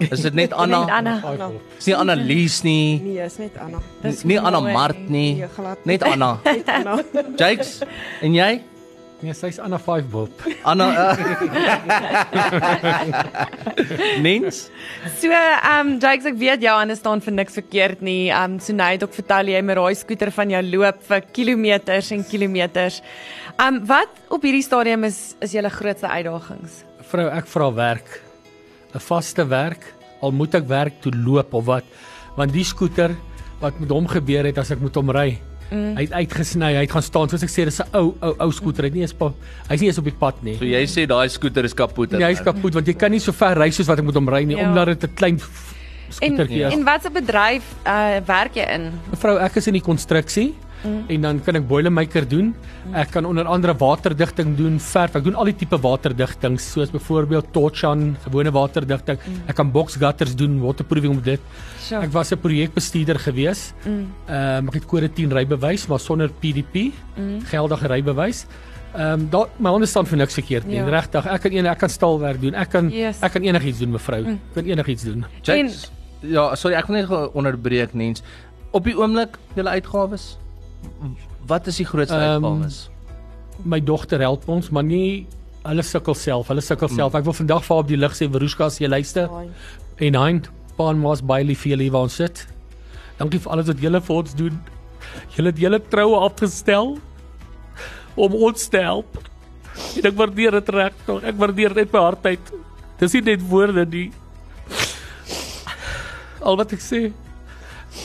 Is 0.01 0.25
dit 0.27 0.35
net 0.35 0.55
Anna? 0.63 0.83
Net 0.89 1.25
Anna. 1.29 1.51
Is 1.79 1.87
nie 1.87 1.97
Anna 1.99 2.17
Lies 2.19 2.61
nie. 2.67 2.99
Nee, 3.05 3.23
is 3.27 3.39
net 3.39 3.59
Anna. 3.63 3.83
Dis 4.03 4.25
Nie 4.27 4.41
Anna. 4.43 4.61
Mart 4.65 5.07
nie. 5.07 5.37
Nee. 5.39 5.77
Net 5.93 6.07
Anna. 6.11 6.33
Net 6.51 6.75
Anna. 6.75 6.99
Jakes, 7.39 7.79
en 8.27 8.35
jy? 8.35 8.51
Nee, 9.21 9.35
sy's 9.37 9.59
Anna 9.61 9.77
5 9.77 10.07
Bob. 10.09 10.31
Anna. 10.71 10.87
Uh, 11.13 11.17
Nens? 14.25 14.71
So, 15.21 15.29
ehm 15.29 15.91
um, 15.91 15.99
Jakes, 16.01 16.25
ek 16.31 16.39
weet 16.41 16.65
jou 16.65 16.73
hande 16.73 16.97
staan 16.97 17.21
vir 17.25 17.37
niks 17.37 17.59
verkeerd 17.59 18.01
nie. 18.05 18.31
Ehm 18.33 18.57
um, 18.57 18.63
so 18.65 18.73
nou 18.77 18.89
het 18.89 19.05
ek 19.05 19.19
vertel 19.19 19.53
jy 19.53 19.61
met 19.61 19.77
daai 19.77 19.99
skooter 20.01 20.33
van 20.33 20.55
jou 20.57 20.63
loop 20.71 21.05
vir 21.11 21.29
kilometers 21.37 22.09
en 22.17 22.25
kilometers. 22.25 23.03
Ehm 23.59 23.83
um, 23.83 23.83
wat 23.91 24.25
op 24.33 24.49
hierdie 24.49 24.65
stadium 24.65 25.05
is 25.11 25.21
is 25.45 25.53
julle 25.57 25.73
grootste 25.75 26.09
uitdagings? 26.09 26.81
Vrou, 27.13 27.29
ek 27.29 27.47
vra 27.53 27.69
werk. 27.77 28.17
'n 28.95 29.05
Vaste 29.05 29.45
werk. 29.45 29.85
Al 30.25 30.33
moet 30.33 30.55
ek 30.57 30.65
werk 30.69 31.01
toe 31.05 31.13
loop 31.13 31.53
of 31.55 31.69
wat. 31.69 31.85
Want 32.41 32.57
die 32.57 32.65
skooter 32.65 33.13
wat 33.61 33.77
met 33.81 33.93
hom 33.93 34.09
gebeur 34.09 34.49
het 34.49 34.59
as 34.59 34.73
ek 34.73 34.81
moet 34.81 34.97
hom 34.97 35.13
ry. 35.13 35.50
Mm. 35.71 35.95
Hy 35.97 36.03
het 36.03 36.13
uitgesny, 36.13 36.73
hy 36.75 36.81
het 36.85 36.91
gaan 36.91 37.03
staan 37.03 37.29
soos 37.31 37.43
ek 37.47 37.51
sê 37.51 37.65
dis 37.65 37.81
'n 37.81 37.87
ou 37.95 38.15
ou 38.21 38.35
ou 38.39 38.51
skooter. 38.53 38.83
Hy 38.83 38.89
het 38.91 38.95
nie 38.95 39.03
eens 39.03 39.15
hy's 39.69 39.81
nie 39.81 39.89
eens 39.89 39.99
op 39.99 40.05
die 40.05 40.19
pad 40.19 40.43
nie. 40.43 40.57
So 40.59 40.65
jy 40.65 40.83
sê 40.87 41.07
daai 41.07 41.29
skooter 41.29 41.65
is 41.65 41.75
kapot. 41.75 42.11
Nee, 42.11 42.25
hy's 42.27 42.41
kapot 42.43 42.75
want 42.75 42.87
jy 42.87 42.95
kan 42.95 43.11
nie 43.11 43.21
so 43.21 43.33
ver 43.33 43.55
ry 43.57 43.71
soos 43.71 43.87
wat 43.87 43.99
ek 43.99 44.05
moet 44.05 44.15
hom 44.15 44.29
ry 44.29 44.45
nie 44.45 44.57
Ja. 44.57 44.69
omdat 44.69 44.87
dit 45.01 45.05
'n 45.11 45.15
klein 45.15 45.39
En 45.41 46.13
skootertjie 46.13 46.67
is. 46.67 46.73
en 46.75 46.85
watse 46.85 47.11
bedryf 47.11 47.63
uh 47.87 48.19
werk 48.27 48.55
jy 48.55 48.67
in? 48.75 48.91
Mevrou, 49.11 49.39
ek 49.39 49.57
is 49.57 49.67
in 49.69 49.75
die 49.75 49.83
konstruksie 49.83 50.55
mm. 50.85 51.05
en 51.09 51.27
dan 51.27 51.41
kan 51.45 51.59
ek 51.61 51.67
boilermaker 51.69 52.29
doen. 52.29 52.55
Ek 52.97 53.11
kan 53.15 53.27
onder 53.29 53.49
andere 53.51 53.75
waterdigting 53.79 54.57
doen, 54.59 54.79
verf. 54.81 55.17
Ek 55.19 55.25
doen 55.25 55.35
al 55.35 55.51
die 55.53 55.57
tipe 55.63 55.79
waterdigting 55.81 56.59
soos 56.61 56.93
byvoorbeeld 56.95 57.53
Torchan, 57.53 58.17
gewone 58.25 58.53
waterdigting. 58.55 59.19
Mm. 59.19 59.43
Ek 59.51 59.59
kan 59.61 59.71
box 59.71 59.99
gutters 60.01 60.35
doen, 60.37 60.59
waterproofing 60.63 61.19
op 61.19 61.25
dit. 61.25 61.41
Sure. 61.81 62.03
Ek 62.03 62.13
was 62.13 62.33
'n 62.33 62.41
projekbestuurder 62.41 63.19
gewees. 63.19 63.73
Ehm 63.85 64.09
um, 64.29 64.69
ek 64.69 64.75
het 64.75 64.87
kode 64.87 65.09
10 65.09 65.33
rybewys, 65.33 65.87
maar 65.87 66.01
sonder 66.01 66.29
PDP, 66.29 66.93
mm. 67.17 67.41
geldige 67.51 67.87
rybewys. 67.87 68.47
Ehm 68.95 69.21
um, 69.21 69.29
daar 69.31 69.47
my 69.57 69.71
hande 69.71 69.87
staan 69.87 70.07
vir 70.07 70.19
niks 70.19 70.35
verkeerd 70.35 70.67
nie. 70.67 70.77
Ja. 70.77 70.89
Regtig, 70.89 71.27
ek 71.27 71.41
kan 71.41 71.53
een 71.53 71.67
ek 71.67 71.79
kan 71.79 71.89
staalwerk 71.89 72.41
doen. 72.41 72.55
Ek 72.55 72.71
kan 72.71 72.91
Yes. 72.91 73.21
ek 73.23 73.33
kan 73.33 73.43
enigiets 73.43 73.79
doen, 73.79 73.91
mevrou. 73.91 74.23
Mm. 74.23 74.41
Ek 74.51 74.55
kan 74.55 74.65
enigiets 74.65 75.03
doen. 75.03 75.25
Jakes. 75.43 75.91
Ja, 76.21 76.55
sorry, 76.55 76.77
ek 76.77 76.87
wil 76.87 76.97
net 76.97 77.35
onderbreek 77.35 77.95
Nens. 77.95 78.23
Op 78.71 78.85
die 78.85 78.97
oomblik 78.99 79.39
julle 79.55 79.71
uitgawes. 79.71 80.39
Wat 81.47 81.67
is 81.67 81.77
die 81.81 81.87
grootste 81.87 82.15
Ehm, 82.17 82.45
uitgawes? 82.45 82.91
my 83.65 83.81
dogter 83.81 84.21
help 84.21 84.49
ons, 84.49 84.71
maar 84.71 84.85
nie 84.85 85.27
hulle 85.65 85.83
sukkel 85.85 86.15
self. 86.15 86.49
Hulle 86.49 86.61
sukkel 86.65 86.89
self. 86.89 87.15
Ek 87.15 87.25
wil 87.25 87.33
vandag 87.37 87.65
vir 87.65 87.75
haar 87.77 87.83
op 87.85 87.89
die 87.89 87.97
lig 87.97 88.13
sê 88.17 88.29
Veruska 88.33 88.65
as 88.71 88.79
jy 88.81 88.89
luister. 88.89 89.29
En 90.01 90.15
hein, 90.17 90.43
pa 90.77 90.91
en 90.91 90.99
ma's 91.03 91.21
baie 91.21 91.45
lief 91.45 91.61
vir 91.67 91.75
julle 91.77 91.91
waar 91.93 92.07
ons 92.09 92.15
sit. 92.17 92.47
Dankie 93.19 93.39
vir 93.41 93.53
alles 93.53 93.67
wat 93.69 93.81
julle 93.85 94.01
vir 94.01 94.17
ons 94.17 94.35
doen. 94.35 94.61
Julle 95.37 95.51
het 95.53 95.59
julle 95.59 95.81
troue 95.93 96.17
afgestel 96.25 96.99
om 98.17 98.35
ons 98.35 98.69
te 98.69 98.79
help. 98.81 99.19
En 99.99 100.07
ek 100.09 100.17
waardeer 100.17 100.51
dit 100.61 100.69
regtig. 100.69 101.23
Ek 101.25 101.37
waardeer 101.37 101.75
dit 101.75 101.93
my 101.93 102.01
hart 102.01 102.25
uit. 102.27 102.53
Dis 103.01 103.13
nie 103.19 103.23
net 103.23 103.45
woorde 103.49 103.85
nie. 103.87 104.11
Al 106.41 106.57
wat 106.57 106.73
ek 106.73 106.81
sê. 106.81 107.01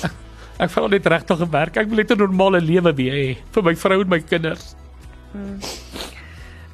Ek, 0.04 0.12
ek 0.60 0.70
vra 0.70 0.88
net 0.88 1.06
regtig 1.06 1.38
gewerk. 1.38 1.78
Ek 1.78 1.88
wil 1.88 1.98
net 1.98 2.12
'n 2.12 2.18
normale 2.18 2.62
lewe 2.62 2.94
weer 2.96 3.14
hê 3.14 3.38
vir 3.52 3.64
my 3.64 3.76
vrou 3.76 4.02
en 4.02 4.10
my 4.10 4.20
kinders. 4.20 4.76
Ehm 5.36 5.60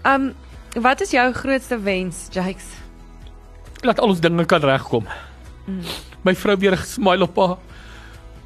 um, 0.06 0.34
wat 0.82 1.02
is 1.02 1.12
jou 1.12 1.34
grootste 1.34 1.78
wens, 1.82 2.28
Jakes? 2.32 2.82
laat 3.86 4.02
al 4.02 4.14
ons 4.14 4.22
dinge 4.22 4.46
kan 4.50 4.64
regkom. 4.64 5.08
Mm. 5.66 5.82
My 6.26 6.34
vrou 6.38 6.56
weer 6.58 6.74
'n 6.74 6.86
smile 6.86 7.24
op 7.24 7.36
haar 7.38 7.58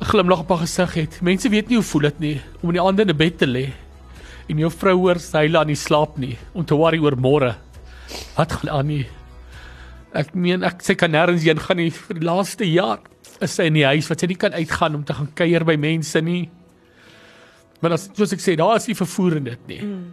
'n 0.01 0.06
glimlag 0.06 0.39
op 0.39 0.50
haar 0.50 0.63
gesig 0.68 0.94
het. 0.94 1.22
Mense 1.22 1.50
weet 1.50 1.68
nie 1.68 1.77
hoe 1.77 1.84
voel 1.84 2.01
dit 2.01 2.20
nie 2.20 2.42
om 2.62 2.70
in 2.70 2.75
die 2.75 2.82
aande 2.82 3.01
in 3.01 3.10
'n 3.10 3.18
bed 3.18 3.38
te 3.38 3.46
lê 3.46 3.74
en 4.48 4.58
jou 4.58 4.72
vrou 4.72 4.96
hoor 4.96 5.20
sy 5.20 5.48
lê 5.48 5.58
aan 5.58 5.68
die 5.68 5.75
slaap 5.75 6.18
nie 6.18 6.38
om 6.54 6.65
te 6.65 6.75
worry 6.75 6.98
oor 6.98 7.15
môre. 7.15 7.56
Wat 8.36 8.51
gaan 8.51 8.70
aan 8.70 8.88
nie? 8.88 9.08
Ek 10.13 10.34
meen 10.34 10.63
ek 10.63 10.82
sy 10.82 10.94
kan 10.96 11.12
nêrens 11.12 11.44
heen 11.44 11.60
gaan 11.60 11.77
nie 11.77 11.92
vir 11.92 12.20
die 12.20 12.25
laaste 12.25 12.63
jaar. 12.72 13.00
Is 13.44 13.51
sy 13.58 13.63
in 13.68 13.74
die 13.74 13.84
huis 13.86 14.08
wat 14.10 14.20
sy 14.24 14.27
nie 14.32 14.38
kan 14.39 14.54
uitgaan 14.56 14.96
om 14.96 15.04
te 15.04 15.13
gaan 15.13 15.27
kuier 15.36 15.65
by 15.68 15.75
mense 15.75 16.22
nie. 16.24 16.46
Maar 17.82 17.98
as 17.98 18.08
soos 18.15 18.32
ek 18.34 18.39
sê, 18.39 18.56
daar 18.58 18.77
is 18.80 18.88
nie 18.88 18.96
vervoer 18.96 19.36
in 19.42 19.50
dit 19.51 19.68
nie. 19.68 19.82
Mm. 19.84 20.06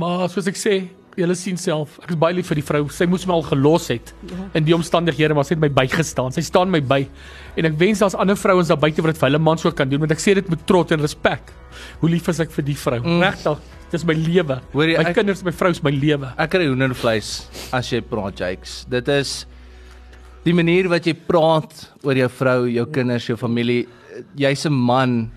Maar 0.00 0.26
soos 0.32 0.48
ek 0.50 0.56
sê, 0.58 0.74
julle 1.16 1.34
sien 1.36 1.58
self, 1.60 1.98
ek 2.02 2.14
is 2.14 2.18
baie 2.20 2.34
lief 2.34 2.48
vir 2.48 2.58
die 2.58 2.64
vrou. 2.64 2.86
Sy 2.92 3.04
moes 3.10 3.26
my 3.28 3.34
al 3.36 3.44
gelos 3.44 3.86
het 3.92 4.14
in 4.56 4.64
die 4.64 4.74
omstandighede, 4.74 5.36
maar 5.36 5.44
sy 5.44 5.54
het 5.54 5.60
my 5.62 5.68
bygestaan. 5.76 6.32
Sy 6.32 6.40
staan 6.46 6.72
my 6.72 6.80
by. 6.80 7.02
En 7.60 7.68
ek 7.68 7.76
wens 7.80 8.00
daar's 8.02 8.16
ander 8.18 8.38
vrouens 8.40 8.72
daar 8.72 8.80
buite 8.80 9.04
wat 9.04 9.20
vir 9.20 9.28
hulle 9.28 9.42
mans 9.44 9.64
ook 9.68 9.76
kan 9.78 9.88
doen, 9.92 10.00
want 10.02 10.14
ek 10.16 10.22
sê 10.24 10.34
dit 10.40 10.48
met 10.52 10.64
trots 10.66 10.92
en 10.96 11.04
respek. 11.04 11.52
Hoe 12.00 12.10
lief 12.10 12.28
is 12.32 12.40
ek 12.40 12.50
vir 12.56 12.66
die 12.72 12.76
vrou? 12.80 12.98
Mm. 13.04 13.20
Regtig, 13.26 13.60
dis 13.92 14.06
my 14.08 14.16
lewe. 14.16 14.58
My 14.74 14.88
ek- 15.04 15.14
kinders, 15.20 15.44
my 15.44 15.52
vrou 15.52 15.70
is 15.76 15.82
my 15.84 15.92
lewe. 15.92 16.32
Ek 16.40 16.50
kry 16.56 16.66
hoendervleis 16.66 17.32
as 17.76 17.92
jy 17.92 18.00
praat, 18.00 18.40
Jakes. 18.40 18.82
Dit 18.88 19.08
is 19.12 19.42
die 20.44 20.54
manier 20.54 20.88
wat 20.90 21.06
jy 21.06 21.14
praat 21.14 21.72
oor 22.02 22.18
jou 22.18 22.28
vrou, 22.28 22.58
jou 22.70 22.86
kinders, 22.90 23.26
jou 23.30 23.36
familie. 23.38 23.86
Jy's 24.36 24.66
'n 24.66 24.72
man 24.72 25.30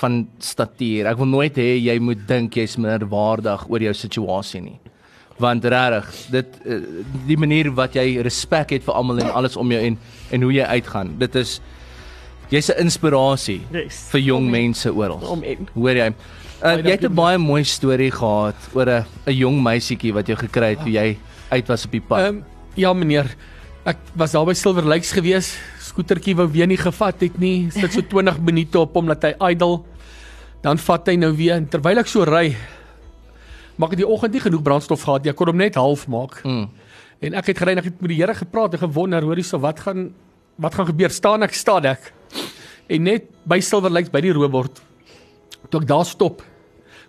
van 0.00 0.28
statuur. 0.38 1.06
Ek 1.06 1.16
wil 1.18 1.26
nooit 1.26 1.54
hê 1.54 1.78
jy 1.78 1.98
moet 2.00 2.26
dink 2.26 2.54
jy's 2.56 2.76
minderwaardig 2.76 3.68
oor 3.68 3.80
jou 3.80 3.92
situasie 3.94 4.60
nie. 4.60 4.78
Want 5.38 5.64
regtig, 5.64 6.06
dit 6.30 6.46
eh, 6.66 6.80
die 7.26 7.36
manier 7.36 7.70
wat 7.70 7.94
jy 7.94 8.20
respek 8.22 8.70
het 8.70 8.82
vir 8.82 8.94
almal 8.94 9.20
en 9.20 9.30
alles 9.32 9.56
om 9.56 9.70
jou 9.70 9.80
en 9.80 9.98
en 10.30 10.42
hoe 10.42 10.52
jy 10.52 10.64
uitgaan. 10.64 11.18
Dit 11.18 11.34
is 11.34 11.60
Jy's 12.50 12.68
'n 12.68 12.80
inspirasie 12.82 13.60
Yes. 13.72 14.08
vir 14.10 14.20
jong 14.20 14.50
mense 14.50 14.90
oral. 14.92 15.22
Amen. 15.22 15.68
Hoor 15.74 15.94
jy? 15.94 16.14
Uh, 16.64 16.76
jy 16.82 16.90
het 16.90 17.04
'n 17.04 17.14
baie 17.14 17.38
mooi 17.38 17.62
storie 17.64 18.10
gehad 18.10 18.56
oor 18.74 18.86
'n 18.88 19.04
'n 19.26 19.32
jong 19.32 19.62
meisietjie 19.62 20.12
wat 20.12 20.26
jy 20.26 20.34
gekry 20.36 20.70
het 20.74 20.80
toe 20.80 20.90
jy 20.90 21.16
uit 21.50 21.68
was 21.68 21.84
op 21.84 21.92
die 21.92 22.00
pad. 22.00 22.18
Ehm 22.18 22.36
um, 22.36 22.44
ja 22.74 22.92
meneer, 22.92 23.26
ek 23.88 24.00
was 24.18 24.34
daar 24.36 24.44
by 24.48 24.54
Silver 24.56 24.84
Lakes 24.84 25.12
gewees. 25.16 25.54
Skootertjie 25.80 26.36
wou 26.38 26.46
weer 26.52 26.68
nie 26.68 26.78
gevat 26.80 27.22
het 27.24 27.38
nie. 27.40 27.70
Sit 27.72 27.94
so 27.94 28.04
20 28.12 28.40
minute 28.44 28.80
op 28.80 28.96
hom 28.98 29.08
laat 29.08 29.24
hy 29.24 29.32
idle. 29.52 29.80
Dan 30.64 30.80
vat 30.82 31.08
hy 31.08 31.16
nou 31.16 31.32
weer 31.36 31.56
en 31.56 31.68
terwyl 31.70 32.02
ek 32.02 32.10
so 32.10 32.26
ry, 32.28 32.50
maak 33.80 33.94
ek 33.94 34.02
die 34.02 34.08
oggend 34.08 34.36
nie 34.36 34.42
genoeg 34.44 34.64
brandstof 34.66 35.06
gehad 35.06 35.24
nie. 35.24 35.32
Ek 35.32 35.38
kon 35.40 35.48
hom 35.48 35.60
net 35.60 35.78
half 35.80 36.04
maak. 36.12 36.42
Mm. 36.44 36.66
En 37.24 37.36
ek 37.40 37.52
het 37.52 37.62
gery 37.62 37.72
en 37.76 37.80
ek 37.80 37.88
het 37.88 38.02
met 38.02 38.12
die 38.12 38.20
Here 38.20 38.34
gepraat 38.36 38.76
en 38.76 38.82
gewonder, 38.84 39.24
hoorie 39.24 39.44
so 39.44 39.60
wat 39.60 39.80
gaan 39.86 40.10
wat 40.60 40.76
gaan 40.76 40.90
gebeur? 40.90 41.08
Staan 41.08 41.40
ek, 41.46 41.56
staan 41.56 41.86
ek. 41.88 42.10
En 42.92 43.06
net 43.06 43.30
by 43.48 43.62
Silver 43.64 43.88
Lakes 43.88 44.12
by 44.12 44.20
die 44.20 44.34
roebord 44.36 44.82
toe 45.70 45.80
ek 45.80 45.88
daar 45.88 46.04
stop. 46.04 46.42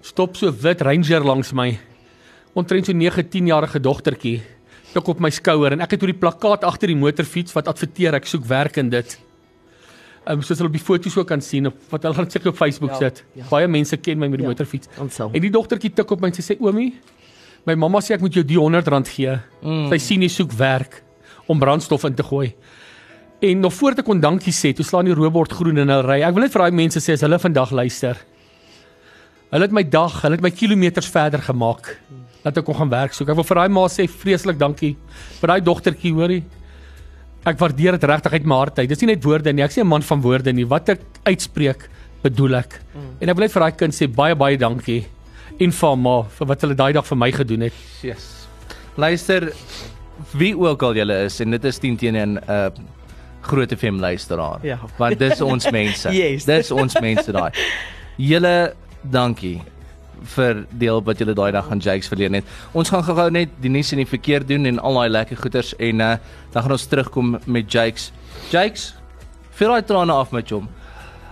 Stop 0.06 0.38
so 0.40 0.52
wit 0.64 0.84
Ranger 0.86 1.26
langs 1.26 1.52
my. 1.58 1.74
Omtrent 2.56 2.88
so 2.88 2.96
9, 2.96 3.28
10 3.28 3.50
jarige 3.52 3.82
dogtertjie 3.84 4.40
tik 4.94 5.08
op 5.08 5.20
my 5.24 5.30
skouer 5.32 5.72
en 5.76 5.82
ek 5.86 5.92
het 5.96 6.02
oor 6.04 6.12
die 6.12 6.20
plakkaat 6.20 6.64
agter 6.68 6.92
die 6.92 6.98
motorfiets 7.00 7.54
wat 7.56 7.68
adverteer 7.72 8.18
ek 8.20 8.26
soek 8.28 8.44
werk 8.50 8.78
in 8.82 8.90
dit. 8.92 9.18
Ehm 10.26 10.38
um, 10.38 10.42
soos 10.46 10.60
hulle 10.60 10.70
op 10.70 10.76
die 10.76 10.84
foto's 10.84 11.16
ook 11.18 11.28
kan 11.32 11.42
sien 11.42 11.68
of 11.72 11.74
wat 11.90 12.04
hulle 12.06 12.14
gaan 12.20 12.30
seker 12.30 12.52
op 12.52 12.58
Facebook 12.60 12.92
Ja, 12.92 12.98
sit. 13.08 13.24
ja. 13.36 13.46
Baie 13.50 13.68
mense 13.68 13.98
ken 13.98 14.20
my 14.20 14.28
met 14.28 14.40
die 14.40 14.46
Ja. 14.46 14.52
motorfiets. 14.54 14.88
En 15.34 15.42
die 15.42 15.50
dogtertjie 15.50 15.94
tik 15.94 16.12
op 16.12 16.22
my 16.22 16.28
en 16.28 16.34
sy 16.34 16.42
sê 16.54 16.60
oomie, 16.60 16.94
my 17.66 17.76
mamma 17.76 18.00
sê 18.00 18.14
ek 18.14 18.22
moet 18.22 18.34
jou 18.34 18.44
die 18.44 18.58
100 18.58 18.88
rand 18.88 19.08
gee. 19.08 19.40
Mm. 19.64 19.90
Sy 19.90 19.98
sien 19.98 20.22
jy 20.22 20.30
soek 20.30 20.52
werk 20.54 21.02
om 21.48 21.60
brandstof 21.60 22.04
in 22.06 22.14
te 22.16 22.24
gooi. 22.24 22.54
En 23.42 23.60
nog 23.60 23.74
voor 23.74 23.92
ek 23.98 24.06
kon 24.06 24.20
dankie 24.22 24.54
sê, 24.54 24.74
toe 24.76 24.86
slaan 24.86 25.06
die 25.06 25.14
robord 25.16 25.52
groen 25.52 25.78
en 25.78 25.88
hulle 25.90 26.06
ry. 26.06 26.22
Ek 26.22 26.34
wil 26.36 26.44
net 26.44 26.52
vir 26.54 26.62
daai 26.62 26.72
mense 26.72 27.00
sê 27.00 27.14
as 27.14 27.22
hulle 27.22 27.40
vandag 27.40 27.72
luister. 27.72 28.18
Hulle 29.52 29.64
het 29.66 29.72
my 29.72 29.84
dag, 29.84 30.22
hulle 30.22 30.36
het 30.38 30.42
my 30.46 30.52
kilometers 30.52 31.08
verder 31.10 31.42
gemaak 31.42 31.98
dat 32.44 32.58
ek 32.58 32.66
kon 32.66 32.76
gaan 32.76 32.90
werk 32.90 33.14
soek. 33.14 33.30
Ek 33.30 33.36
wil 33.36 33.48
vir 33.48 33.62
daai 33.62 33.70
ma 33.70 33.86
sê 33.92 34.08
vreeslik 34.10 34.58
dankie 34.58 34.96
vir 35.40 35.54
daai 35.54 35.62
dogtertjie, 35.62 36.14
hoorie. 36.14 36.44
Ek 37.46 37.58
waardeer 37.58 37.98
dit 37.98 38.04
regtig 38.10 38.34
uit 38.34 38.46
my 38.46 38.60
hart 38.62 38.80
uit. 38.80 38.90
Dis 38.90 39.02
nie 39.02 39.14
net 39.14 39.24
woorde 39.26 39.54
nie. 39.54 39.64
Ek's 39.64 39.78
nie 39.78 39.84
'n 39.84 39.88
man 39.88 40.02
van 40.02 40.22
woorde 40.22 40.54
nie. 40.54 40.66
Wat 40.66 40.90
ek 40.90 41.02
uitspreek, 41.26 41.90
bedoel 42.24 42.56
ek. 42.56 42.80
Mm. 42.94 43.10
En 43.22 43.30
ek 43.30 43.36
wil 43.36 43.46
net 43.46 43.54
vir 43.54 43.62
daai 43.62 43.78
kind 43.78 43.94
sê 43.94 44.08
baie 44.08 44.36
baie 44.36 44.58
dankie 44.58 45.06
en 45.60 45.72
vir 45.72 45.98
ma 45.98 46.22
vir 46.24 46.48
wat 46.48 46.62
hulle 46.62 46.76
daai 46.76 46.94
dag 46.94 47.06
vir 47.06 47.18
my 47.18 47.32
gedoen 47.32 47.62
het. 47.62 47.74
Yes. 48.04 48.48
Luister 48.98 49.52
wie 50.38 50.54
ook 50.58 50.84
al 50.84 50.96
julle 50.96 51.26
is 51.26 51.40
en 51.42 51.52
dit 51.52 51.66
is 51.66 51.80
10 51.80 51.98
teen 51.98 52.18
'n 52.18 52.38
uh 52.48 52.70
groot 53.42 53.72
FM 53.74 54.00
luisteraar. 54.00 54.60
Ja. 54.62 54.78
Want 54.98 55.20
dis 55.20 55.42
ons 55.42 55.72
mense. 55.72 56.10
Yes. 56.22 56.46
Dis 56.46 56.72
ons 56.72 56.94
mense 57.02 57.32
daai. 57.32 57.52
Julle 58.32 58.74
dankie 59.02 59.62
vir 60.36 60.66
deel 60.70 61.02
wat 61.04 61.20
julle 61.20 61.34
daai 61.34 61.52
dag 61.52 61.70
aan 61.72 61.80
Jakes 61.80 62.08
verleen 62.08 62.34
het. 62.34 62.46
Ons 62.74 62.90
gaan 62.90 63.04
gou-gou 63.04 63.30
net 63.32 63.50
die 63.62 63.70
nuus 63.70 63.92
en 63.92 63.98
die 63.98 64.10
verkeer 64.10 64.46
doen 64.46 64.66
en 64.66 64.80
al 64.80 64.94
daai 65.02 65.10
lekker 65.10 65.38
goeters 65.38 65.74
en 65.78 66.00
uh 66.00 66.16
dan 66.52 66.64
gaan 66.64 66.72
ons 66.72 66.86
terugkom 66.86 67.40
met 67.46 67.72
Jakes. 67.72 68.12
Jakes, 68.52 68.94
vir 69.56 69.68
daai 69.68 69.84
trane 69.88 70.14
af 70.14 70.32
met 70.32 70.50
hom. 70.52 70.70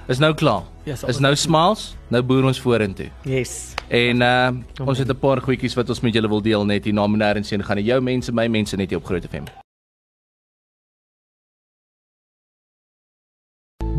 Is 0.07 0.19
nou 0.19 0.33
klaar. 0.33 0.63
Yes, 0.85 1.03
is 1.03 1.19
nou 1.19 1.35
smiles. 1.35 1.95
Nou 2.09 2.23
boer 2.23 2.47
ons 2.49 2.61
vorentoe. 2.61 3.09
Yes. 3.23 3.75
En 3.87 4.21
uh 4.21 4.87
ons 4.87 4.97
het 4.97 5.09
'n 5.09 5.19
paar 5.19 5.41
goedjies 5.41 5.75
wat 5.75 5.89
ons 5.89 6.01
met 6.01 6.13
julle 6.13 6.27
wil 6.27 6.41
deel 6.41 6.65
net 6.65 6.83
hier 6.85 6.93
na 6.93 7.07
Menaar 7.07 7.35
en 7.35 7.43
sien 7.43 7.63
gaan 7.63 7.77
die 7.77 7.85
jou 7.85 8.01
mense, 8.01 8.31
my 8.31 8.47
mense 8.47 8.75
net 8.75 8.89
hier 8.89 8.97
op 8.99 9.05
Groot 9.05 9.25
FM. 9.25 9.68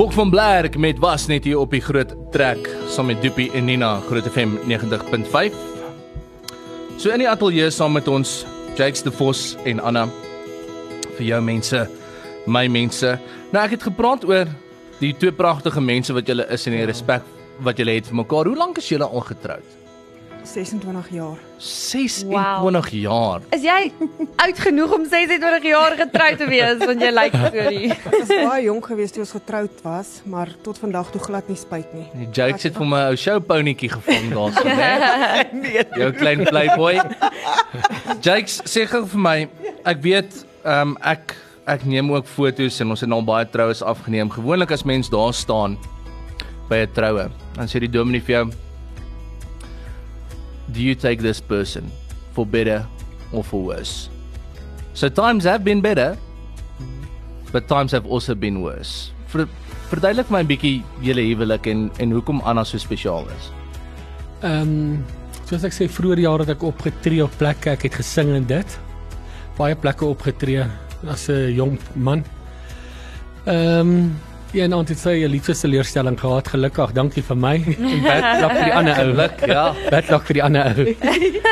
Bok 0.00 0.12
van 0.12 0.30
Blerk 0.30 0.78
met 0.80 0.98
was 0.98 1.26
net 1.28 1.44
hier 1.44 1.58
op 1.60 1.74
die 1.76 1.82
groot 1.84 2.14
trek 2.32 2.68
saam 2.88 3.10
met 3.10 3.18
Doopie 3.20 3.50
en 3.52 3.66
Nina 3.68 3.90
Groot 4.06 4.24
FM 4.24 4.54
90.5. 4.70 5.58
So 6.96 7.12
in 7.12 7.20
die 7.20 7.28
ateljee 7.28 7.66
saam 7.68 7.92
met 7.92 8.08
ons 8.08 8.46
Jakes 8.78 9.04
de 9.04 9.12
Vos 9.12 9.58
en 9.68 9.82
Anna 9.84 10.06
vir 11.18 11.26
jou 11.26 11.42
mense, 11.44 11.82
my 12.48 12.64
mense. 12.72 13.12
Nou 13.52 13.66
ek 13.66 13.76
het 13.76 13.84
gepraat 13.90 14.24
oor 14.24 14.48
die 15.02 15.12
twee 15.20 15.36
pragtige 15.36 15.84
mense 15.84 16.16
wat 16.16 16.32
julle 16.32 16.48
is 16.48 16.64
en 16.64 16.78
die 16.78 16.88
respek 16.88 17.28
wat 17.60 17.76
julle 17.76 17.98
het 18.00 18.08
vir 18.08 18.22
mekaar. 18.22 18.48
Hoe 18.48 18.56
lank 18.56 18.80
is 18.80 18.88
julle 18.88 19.04
al 19.04 19.28
getroud? 19.28 19.79
26 20.44 21.08
jaar. 21.10 21.38
26 21.58 22.24
Wow. 22.30 22.86
jaar. 22.90 23.40
Is 23.52 23.62
jy 23.62 23.92
oud 24.36 24.58
genoeg 24.58 24.92
om 24.96 25.04
26 25.04 25.62
jaar 25.68 25.96
getroud 25.98 26.38
te 26.40 26.46
wees 26.48 26.78
want 26.80 27.02
jy 27.04 27.10
lyk 27.12 27.34
so 27.36 27.64
nie? 27.70 27.90
Ek 27.94 28.06
was 28.18 28.28
baie 28.32 28.64
jonk 28.64 28.86
geweest 28.90 29.14
toe 29.14 29.22
ons 29.24 29.34
getroud 29.36 29.82
was, 29.84 30.12
maar 30.24 30.48
tot 30.64 30.78
vandag 30.80 31.10
toe 31.12 31.20
glad 31.20 31.48
nie 31.48 31.56
spyt 31.60 31.92
nie. 31.94 32.06
Die 32.14 32.28
Jakes 32.32 32.64
het 32.68 32.78
vir 32.80 32.88
my 32.88 33.02
ou 33.10 33.16
showponietjie 33.20 33.90
gevang 33.92 34.30
daarso, 34.32 34.64
né? 34.80 35.44
Nee. 35.52 35.84
Jou 36.00 36.10
klein 36.16 36.44
playboy. 36.48 36.96
Jakes, 38.24 38.60
sê 38.68 38.86
gou 38.90 39.04
vir 39.12 39.20
my, 39.28 39.36
ek 39.84 40.02
weet 40.04 40.42
ehm 40.64 40.94
um, 40.94 40.96
ek 41.04 41.36
ek 41.70 41.84
neem 41.86 42.08
ook 42.10 42.26
foto's 42.26 42.80
en 42.82 42.90
ons 42.90 43.00
het 43.04 43.12
al 43.14 43.22
baie 43.22 43.46
troues 43.52 43.82
afgeneem. 43.86 44.30
Gewoonlik 44.32 44.72
as 44.74 44.82
mens 44.88 45.08
daar 45.12 45.32
staan 45.36 45.76
by 46.70 46.82
'n 46.86 46.92
troue, 46.96 47.28
dan 47.54 47.66
sê 47.70 47.78
die 47.80 47.88
dominee 47.90 48.20
vir 48.24 48.34
jou 48.40 48.50
Do 50.72 50.82
you 50.82 50.94
take 50.94 51.20
this 51.20 51.40
person 51.40 51.90
for 52.32 52.46
better 52.46 52.86
or 53.32 53.42
for 53.42 53.60
worse? 53.62 54.08
So 54.94 55.08
times 55.08 55.44
have 55.44 55.64
been 55.64 55.80
better, 55.80 56.16
but 57.52 57.66
times 57.68 57.92
have 57.92 58.06
also 58.06 58.34
been 58.34 58.62
worse. 58.62 59.10
Ver, 59.26 59.46
verduidelik 59.90 60.30
my 60.30 60.42
'n 60.42 60.46
bietjie 60.46 60.82
julle 61.02 61.22
huwelik 61.22 61.66
en 61.66 61.90
en 61.98 62.10
hoekom 62.10 62.40
Anna 62.44 62.64
so 62.64 62.78
spesiaal 62.78 63.26
is. 63.38 63.50
Ehm 64.42 64.62
um, 64.62 65.04
soos 65.46 65.64
ek 65.64 65.74
sê 65.74 65.88
vroeër 65.88 66.22
jare 66.26 66.46
het 66.46 66.54
ek 66.56 66.62
opgetree 66.62 67.22
op 67.24 67.34
plekke, 67.38 67.70
ek 67.70 67.82
het 67.82 67.94
gesing 67.94 68.34
in 68.36 68.46
dit. 68.46 68.78
Baie 69.58 69.74
plekke 69.74 70.06
opgetree 70.06 70.66
as 71.06 71.28
'n 71.28 71.54
jong 71.54 71.78
man. 71.94 72.24
Ehm 73.46 73.80
um, 73.80 74.16
ja, 74.52 74.64
en 74.64 74.84
dit 74.84 74.98
sê 74.98 75.10
'n 75.24 75.30
liefde 75.30 75.54
teleurstelling 75.54 76.18
gehad, 76.20 76.48
gelukkig. 76.48 76.92
Dankie 76.92 77.22
vir 77.22 77.36
my. 77.36 77.54
En 77.78 78.02
bad 78.02 78.40
luck 78.40 78.52
vir 78.52 78.64
die 78.64 78.74
ander 78.74 78.94
ou. 78.98 79.10
Geluk, 79.12 79.46
ja. 79.46 79.74
Bad 79.90 80.10
luck 80.10 80.24
vir 80.26 80.34
die 80.34 80.42
ander 80.42 80.64
ou. 80.78 80.86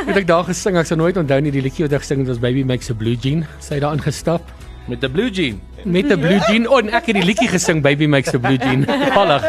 Het 0.07 0.17
ek 0.17 0.27
daar 0.27 0.45
gesing, 0.45 0.77
ek 0.77 0.87
sal 0.87 0.97
nooit 0.97 1.17
onthou 1.17 1.41
nie 1.41 1.51
die 1.51 1.63
liedjie 1.63 1.85
wat 1.85 1.93
ek 1.93 2.01
gesing 2.01 2.19
het, 2.21 2.29
was 2.29 2.39
Baby 2.39 2.65
Makes 2.65 2.91
a 2.91 2.95
Blue 2.95 3.17
Jean. 3.21 3.47
Sy 3.61 3.75
het 3.75 3.83
daar 3.83 3.95
ingestap 3.95 4.43
Met 4.89 5.05
'n 5.05 5.13
blue 5.13 5.31
jean. 5.31 5.61
met 5.85 6.09
'n 6.11 6.19
blue 6.21 6.41
jean 6.49 6.67
oh, 6.69 6.79
en 6.79 6.89
ek 6.89 7.07
het 7.07 7.15
die 7.15 7.25
liedjie 7.25 7.49
gesing 7.49 7.83
Baby 7.83 8.07
Makes 8.07 8.35
a 8.35 8.39
Blue 8.39 8.57
Jean. 8.57 8.85
Toevallig. 8.85 9.45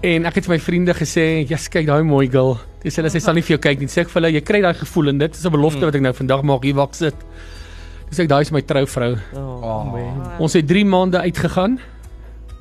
En 0.00 0.24
ek 0.24 0.34
het 0.34 0.44
vir 0.46 0.54
my 0.54 0.60
vriende 0.60 0.94
gesê, 0.94 1.44
"Ja, 1.48 1.56
kyk 1.70 1.86
daai 1.86 2.02
mooi 2.02 2.26
girl." 2.30 2.58
Dis 2.82 2.96
hulle 2.96 3.10
sê 3.10 3.20
sal 3.20 3.34
nie 3.34 3.42
vir 3.42 3.58
jou 3.58 3.58
kyk 3.58 3.78
nie. 3.78 3.86
Sê 3.86 4.00
ek 4.00 4.08
vir 4.08 4.22
hulle, 4.22 4.32
jy 4.32 4.40
kry 4.40 4.60
daai 4.60 4.74
gevoel 4.74 5.08
en 5.08 5.18
dit 5.18 5.34
is 5.36 5.44
'n 5.44 5.50
belofte 5.50 5.84
wat 5.84 5.94
ek 5.94 6.00
nou 6.00 6.12
vandag 6.12 6.42
maak 6.42 6.62
hier 6.62 6.74
waar 6.74 6.88
ek 6.88 6.94
sit. 6.94 7.14
Dis 8.08 8.18
ek 8.18 8.28
daai 8.28 8.40
is 8.40 8.50
my 8.50 8.62
trouvrou. 8.62 9.18
Oh, 9.34 9.84
man. 9.92 10.32
Ons 10.38 10.52
het 10.54 10.66
3 10.66 10.84
maande 10.84 11.20
uitgegaan. 11.20 11.78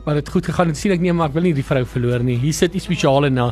Maar 0.09 0.17
dit 0.17 0.29
goed 0.29 0.45
gegaan 0.45 0.71
en 0.71 0.77
sien 0.77 0.89
ek 0.95 1.03
nee, 1.05 1.13
maar 1.13 1.27
ek 1.29 1.35
wil 1.35 1.43
nie 1.45 1.51
die 1.53 1.61
vrou 1.61 1.83
verloor 1.85 2.23
nie. 2.25 2.39
Hier 2.41 2.55
sit 2.57 2.73
iets 2.73 2.87
spesiaal 2.87 3.27
na. 3.29 3.51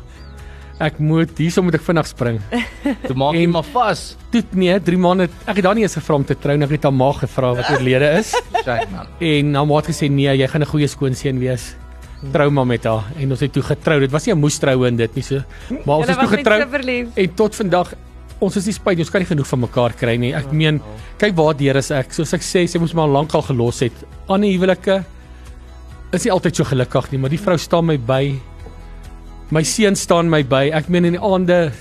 Ek 0.81 0.95
moet 0.97 1.37
hierso 1.37 1.61
moet 1.61 1.75
ek 1.77 1.83
vinnig 1.85 2.07
spring. 2.09 2.39
Toe 3.05 3.13
maak 3.13 3.37
jy 3.37 3.43
maar 3.53 3.67
vas. 3.75 4.01
Toe 4.33 4.41
nee, 4.57 4.73
3 4.87 4.97
maande. 5.03 5.27
Ek 5.45 5.59
het 5.59 5.67
daar 5.67 5.77
nie 5.77 5.85
eens 5.85 5.99
gevra 5.99 6.17
om 6.17 6.25
te 6.25 6.33
trou 6.33 6.55
nie. 6.57 6.65
Ek 6.65 6.73
het 6.79 6.87
haar 6.89 6.95
ma 6.97 7.11
gevra 7.13 7.51
wat 7.59 7.69
oorlede 7.75 8.09
is. 8.23 8.31
Shit 8.63 8.89
man. 8.89 9.11
En 9.29 9.53
haar 9.59 9.67
ma 9.69 9.77
het 9.83 9.91
gesê 9.91 10.09
nee, 10.09 10.33
jy 10.33 10.47
gaan 10.49 10.65
'n 10.65 10.69
goeie 10.71 10.89
skoonseun 10.89 11.37
wees. 11.45 11.75
Trou 12.33 12.49
maar 12.49 12.65
met 12.65 12.89
haar 12.89 13.05
en 13.21 13.37
ons 13.37 13.45
het 13.45 13.53
toe 13.53 13.65
getrou. 13.69 13.99
Dit 14.01 14.11
was 14.17 14.25
nie 14.25 14.33
'n 14.33 14.41
moestroue 14.41 14.87
in 14.89 14.97
dit 14.97 15.13
nie 15.13 15.25
so. 15.29 15.43
Maar 15.85 16.01
ons 16.01 16.07
Julle 16.09 16.17
is 16.17 16.25
toe 16.25 16.37
getrou 16.37 17.13
en 17.13 17.35
tot 17.35 17.53
vandag 17.53 17.93
ons 18.39 18.57
is 18.57 18.65
nie 18.65 18.73
spyt, 18.73 18.97
ons 18.97 19.09
kan 19.09 19.21
nie 19.21 19.29
genoeg 19.29 19.47
van 19.47 19.59
mekaar 19.59 19.93
kry 19.93 20.17
nie. 20.17 20.33
Ek 20.33 20.49
meen, 20.51 20.81
kyk 21.21 21.37
waar 21.37 21.53
deur 21.53 21.77
is 21.77 21.91
ek. 21.91 22.13
Soos 22.13 22.33
ek 22.33 22.41
sê, 22.41 22.65
sy 22.65 22.79
moes 22.79 22.93
my 22.93 23.05
al 23.05 23.13
lank 23.13 23.33
al 23.33 23.45
gelos 23.45 23.81
het. 23.81 23.93
Ander 24.27 24.49
huwelike 24.49 25.03
is 26.15 26.23
nie 26.25 26.31
altyd 26.31 26.55
so 26.55 26.63
gelukkig 26.67 27.11
nie, 27.11 27.19
maar 27.19 27.29
die 27.33 27.39
vrou 27.41 27.57
staan 27.59 27.85
my 27.85 27.97
by. 27.97 28.23
My 29.51 29.63
seun 29.63 29.95
staan 29.95 30.29
my 30.29 30.41
by. 30.43 30.69
Ek 30.75 30.89
meen 30.91 31.05
in 31.05 31.17
die 31.17 31.23
aande 31.23 31.71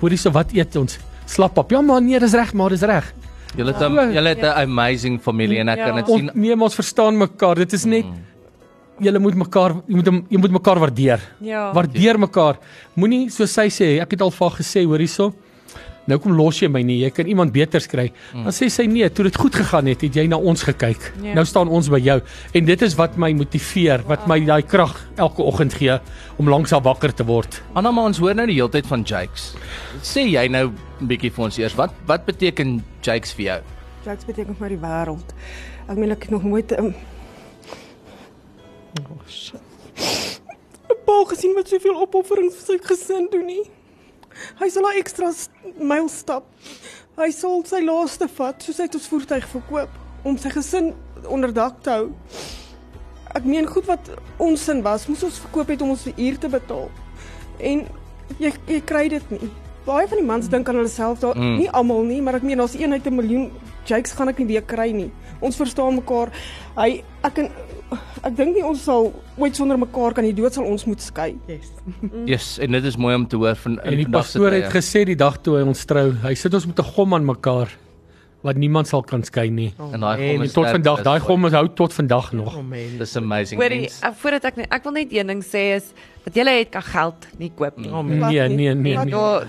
hoorie 0.00 0.18
so 0.20 0.30
wat 0.34 0.52
eet 0.54 0.76
ons? 0.76 0.98
Slap 1.26 1.58
op. 1.58 1.70
Ja 1.72 1.80
man, 1.82 2.04
nee, 2.06 2.18
dis 2.20 2.34
reg, 2.36 2.52
maar 2.54 2.70
dis 2.74 2.82
reg. 2.82 3.12
Julle 3.56 3.72
het 3.72 3.82
'n 3.82 4.12
julle 4.14 4.28
het 4.28 4.42
'n 4.42 4.54
amazing 4.66 5.20
familie 5.22 5.58
en 5.60 5.68
ek 5.68 5.78
Ja. 5.78 5.86
kan 5.86 5.96
dit 5.96 6.06
sien. 6.06 6.30
nee, 6.34 6.52
ons 6.60 6.74
verstaan 6.74 7.16
mekaar. 7.16 7.54
Dit 7.54 7.72
is 7.72 7.84
net 7.84 8.04
julle 9.00 9.18
moet 9.18 9.34
mekaar 9.34 9.70
jy 9.88 9.94
moet 9.94 10.06
jy 10.30 10.38
moet 10.38 10.50
mekaar 10.50 10.78
waardeer. 10.78 11.20
Ja. 11.40 11.72
Waardeer 11.72 12.18
mekaar. 12.18 12.58
Moenie 12.94 13.30
soos 13.30 13.52
sy 13.52 13.68
sê, 13.68 14.00
ek 14.00 14.10
het 14.10 14.20
al 14.20 14.30
vir 14.30 14.50
gesê, 14.50 14.84
hoor 14.84 14.98
hierso. 14.98 15.32
Nou 16.10 16.18
kom 16.20 16.34
los 16.36 16.58
jy 16.60 16.68
my 16.68 16.82
nie. 16.84 16.98
Jy 17.04 17.10
kan 17.16 17.28
iemand 17.30 17.52
beters 17.54 17.86
kry. 17.88 18.10
Dan 18.32 18.52
sê 18.52 18.68
sy 18.72 18.84
nee, 18.90 19.08
toe 19.08 19.24
dit 19.28 19.36
goed 19.40 19.54
gegaan 19.56 19.88
het, 19.88 20.02
het 20.04 20.18
jy 20.20 20.26
na 20.28 20.36
ons 20.36 20.64
gekyk. 20.66 21.10
Ja. 21.24 21.36
Nou 21.38 21.44
staan 21.48 21.70
ons 21.72 21.88
by 21.92 22.00
jou. 22.04 22.18
En 22.52 22.68
dit 22.68 22.84
is 22.86 22.96
wat 22.98 23.16
my 23.20 23.32
motiveer, 23.36 24.04
wat 24.10 24.26
my 24.30 24.38
daai 24.44 24.62
krag 24.68 24.96
elke 25.16 25.44
oggend 25.44 25.76
gee 25.80 25.96
om 26.40 26.50
langs 26.50 26.74
haar 26.74 26.84
wakker 26.84 27.14
te 27.16 27.24
word. 27.24 27.60
Anna, 27.74 27.92
maar 27.94 28.10
ons 28.12 28.20
hoor 28.20 28.36
nou 28.36 28.46
die 28.50 28.58
hele 28.58 28.72
tyd 28.74 28.88
van 28.90 29.04
Jakes. 29.06 29.54
Sê 30.04 30.26
jy 30.28 30.48
nou 30.48 30.70
'n 31.00 31.08
bietjie 31.08 31.32
vir 31.32 31.44
ons 31.44 31.58
eers, 31.58 31.74
wat 31.74 31.92
wat 32.06 32.26
beteken 32.26 32.82
Jakes 33.02 33.32
vir 33.32 33.44
jou? 33.44 33.60
Jacks 34.04 34.24
beteken 34.24 34.54
vir 34.54 34.62
my 34.62 34.68
die 34.68 34.82
wêreld. 34.82 35.34
Ek 35.88 35.96
meen 35.96 36.10
ek 36.12 36.22
het 36.22 36.30
nog 36.30 36.44
nooit 36.44 36.78
um, 36.78 36.94
pa 41.04 41.24
gesien 41.28 41.54
wat 41.54 41.68
soveel 41.68 41.96
opofferings 42.04 42.56
vir 42.58 42.64
sy 42.66 42.78
gesin 42.88 43.28
doen 43.32 43.46
nie. 43.46 43.64
Hy 44.60 44.68
sal 44.68 44.86
'n 44.88 44.98
ekstra 44.98 45.32
myl 45.80 46.08
stap. 46.08 46.44
Hy 47.16 47.30
sal 47.30 47.62
sy 47.64 47.80
laaste 47.84 48.28
vat, 48.28 48.62
soos 48.62 48.78
hy 48.78 48.88
ons 48.92 49.08
voertuig 49.08 49.46
verkoop 49.48 49.90
om 50.24 50.38
sy 50.38 50.50
gesin 50.50 50.94
onder 51.28 51.52
dak 51.52 51.82
te 51.82 51.90
hou. 51.90 52.12
Ek 53.34 53.44
meen 53.44 53.66
goed 53.66 53.86
wat 53.86 54.10
ons 54.38 54.64
sin 54.64 54.82
was, 54.82 55.06
moes 55.08 55.22
ons 55.22 55.38
verkoop 55.38 55.68
het 55.68 55.82
om 55.82 55.90
ons 55.90 56.04
huur 56.04 56.38
te 56.38 56.48
betaal. 56.48 56.90
En 57.60 57.86
jy 58.38 58.52
jy 58.66 58.80
kry 58.80 59.08
dit 59.08 59.30
nie. 59.30 59.50
Baie 59.84 60.08
van 60.08 60.18
die 60.18 60.26
mans 60.26 60.48
dink 60.48 60.68
aan 60.68 60.76
hulle 60.80 60.88
self 60.88 61.20
daar, 61.20 61.36
mm. 61.36 61.56
nie 61.58 61.70
almal 61.70 62.02
nie, 62.02 62.22
maar 62.22 62.34
ek 62.34 62.42
meen 62.42 62.58
daar's 62.58 62.74
een 62.74 62.92
uit 62.92 63.06
'n 63.06 63.14
miljoen 63.14 63.50
Jakes 63.84 64.12
gaan 64.16 64.28
ek 64.28 64.38
nie 64.38 64.46
weer 64.46 64.62
kry 64.62 64.90
nie. 64.92 65.10
Ons 65.40 65.56
verstaan 65.56 65.94
mekaar. 65.94 66.32
Hy 66.76 67.04
ek 67.24 67.38
en 67.38 67.48
ek 68.24 68.36
dink 68.36 68.54
nie 68.56 68.64
ons 68.64 68.80
sal 68.84 69.12
ooit 69.38 69.56
sonder 69.56 69.78
mekaar 69.78 70.14
kan 70.16 70.24
die 70.26 70.34
dood 70.34 70.54
sal 70.56 70.64
ons 70.64 70.84
moet 70.88 71.00
skei. 71.00 71.34
Yes. 71.48 71.70
Yes, 72.32 72.58
en 72.58 72.72
dit 72.72 72.84
is 72.84 72.96
mooi 72.96 73.14
om 73.14 73.26
te 73.28 73.36
hoor 73.40 73.56
van 73.56 73.78
En 73.84 73.96
die 74.00 74.08
pastoor 74.08 74.52
het 74.52 74.68
tye. 74.70 74.80
gesê 74.80 75.04
die 75.04 75.16
dag 75.16 75.38
toe 75.44 75.58
hy 75.58 75.64
ons 75.68 75.84
trou, 75.86 76.12
hy 76.24 76.34
sit 76.34 76.54
ons 76.54 76.66
met 76.66 76.78
'n 76.78 76.90
gom 76.96 77.14
aan 77.14 77.24
mekaar 77.24 77.68
wat 78.44 78.56
niemand 78.60 78.86
sal 78.88 79.02
kan 79.02 79.22
skei 79.24 79.48
nie. 79.50 79.72
en 79.92 80.00
daai 80.00 80.16
gom 80.32 80.42
is 80.42 80.52
tot 80.52 80.66
vandag, 80.68 81.02
daai 81.02 81.20
gom 81.20 81.46
is 81.46 81.52
hou 81.52 81.68
tot 81.68 81.92
vandag 81.92 82.32
nog. 82.32 82.56
Amen. 82.58 82.98
Dis 82.98 83.16
amazing. 83.16 83.60
Hoorie, 83.60 83.88
uh, 84.04 84.10
voordat 84.12 84.44
ek 84.44 84.56
net 84.56 84.66
ek 84.72 84.82
wil 84.84 84.92
net 84.92 85.12
een 85.12 85.26
ding 85.26 85.42
sê 85.42 85.62
is 85.80 85.92
wat 86.24 86.34
julle 86.34 86.50
het 86.58 86.68
kan 86.70 86.82
geld 86.82 87.26
nie 87.38 87.50
koop 87.56 87.78
nie. 87.78 87.88
Wat 87.90 88.04
Nee, 88.04 88.48
nie? 88.48 88.56
nee, 88.56 88.74
nee, 88.74 88.96
nee. 88.96 89.10
Daar 89.10 89.46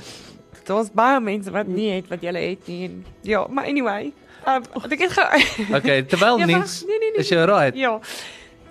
daar's 0.66 0.90
baie 0.90 1.20
mense 1.22 1.52
wat 1.52 1.68
nie 1.68 1.92
het 1.92 2.08
wat 2.10 2.22
julle 2.22 2.40
het 2.40 2.68
nie. 2.68 2.86
En, 2.88 3.04
ja, 3.22 3.46
maar 3.50 3.66
anyway, 3.68 4.14
um, 4.48 4.64
ek 4.92 5.00
het 5.06 5.12
ge 5.18 5.26
Okay, 5.80 6.02
terwyl 6.10 6.40
Ja, 6.40 6.46
niks 6.50 6.82
nee, 6.86 6.98
nee, 7.00 7.12
nee, 7.16 7.20
is 7.26 7.30
jy 7.30 7.46
right. 7.50 7.76
Ja. 7.78 8.00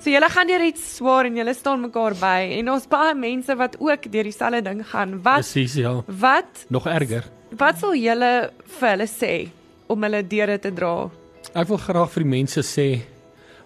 So 0.05 0.11
julle 0.13 0.29
gaan 0.29 0.47
deur 0.51 0.61
iets 0.67 0.83
swaar 0.99 1.25
en 1.25 1.37
julle 1.41 1.55
staan 1.57 1.81
mekaar 1.81 2.13
by 2.21 2.41
en 2.59 2.69
ons 2.75 2.87
baie 2.93 3.15
mense 3.17 3.55
wat 3.57 3.79
ook 3.81 4.11
deur 4.13 4.27
dieselfde 4.29 4.61
ding 4.67 4.83
gaan. 4.91 5.15
Wat 5.25 5.41
Presies, 5.41 5.75
ja. 5.81 5.95
wat 6.07 6.67
Nog 6.69 6.87
erger. 6.87 7.25
wat 7.57 7.79
sal 7.81 7.95
julle 7.97 8.33
vir 8.79 8.89
hulle 8.91 9.07
sê 9.09 9.33
om 9.89 10.03
hulle 10.03 10.23
deure 10.27 10.59
te 10.59 10.73
dra? 10.75 11.09
Ek 11.55 11.69
wil 11.69 11.79
graag 11.81 12.11
vir 12.13 12.23
die 12.27 12.31
mense 12.37 12.61
sê 12.67 12.89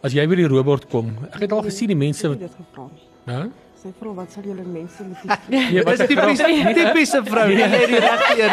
as 0.05 0.15
jy 0.15 0.27
by 0.31 0.37
die 0.39 0.47
robot 0.51 0.87
kom. 0.93 1.11
Ek 1.33 1.41
het 1.47 1.53
al 1.53 1.65
gesien 1.67 1.91
die 1.91 1.99
mense 1.99 2.29
wat 2.31 2.39
het 2.39 2.47
dit 2.47 2.59
gevra 2.61 2.87
nie. 2.93 3.07
Hæ? 3.35 3.41
Sy 3.79 3.93
vra 3.95 4.11
wat 4.17 4.33
sal 4.35 4.43
julle 4.43 4.65
mense 4.67 5.05
met 5.07 5.21
die 5.23 5.29
Nee, 5.55 5.83
wat 5.87 6.01
Dis 6.01 6.09
tipies 6.11 6.41
tipiese 6.79 7.21
vrou, 7.23 7.45
jy 7.53 7.63
het 7.63 7.91
die 7.93 8.01
regte 8.07 8.33
een. 8.43 8.51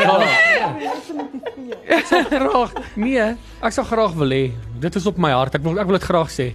graag 2.29 2.75
nee, 3.01 3.25
ek 3.65 3.74
sal 3.74 3.88
graag 3.89 4.13
wil 4.20 4.36
hê. 4.36 4.44
Dit 4.84 5.00
is 5.00 5.08
op 5.10 5.17
my 5.22 5.32
hart. 5.34 5.58
Ek 5.58 5.63
wil 5.65 5.79
ek 5.82 5.89
wil 5.89 5.98
dit 5.98 6.05
graag 6.05 6.29
sê. 6.34 6.48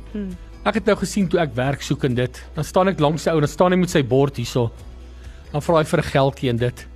Ek 0.63 0.77
het 0.79 0.87
nou 0.87 0.97
gesien 1.01 1.27
toe 1.31 1.41
ek 1.43 1.57
werk 1.57 1.83
soek 1.83 2.05
en 2.07 2.15
dit. 2.21 2.41
Dan 2.55 2.67
staan 2.69 2.93
ek 2.93 3.03
langs 3.03 3.25
sy 3.27 3.33
ou 3.35 3.41
en 3.41 3.47
dan 3.47 3.51
staan 3.51 3.75
hy 3.75 3.79
met 3.81 3.91
sy 3.91 4.03
bord 4.07 4.39
hierso. 4.39 4.69
Dan 5.51 5.65
vra 5.67 5.81
hy 5.81 5.87
vir 5.91 6.01
'n 6.05 6.11
geldjie 6.15 6.51
en 6.53 6.59
dit. 6.61 6.87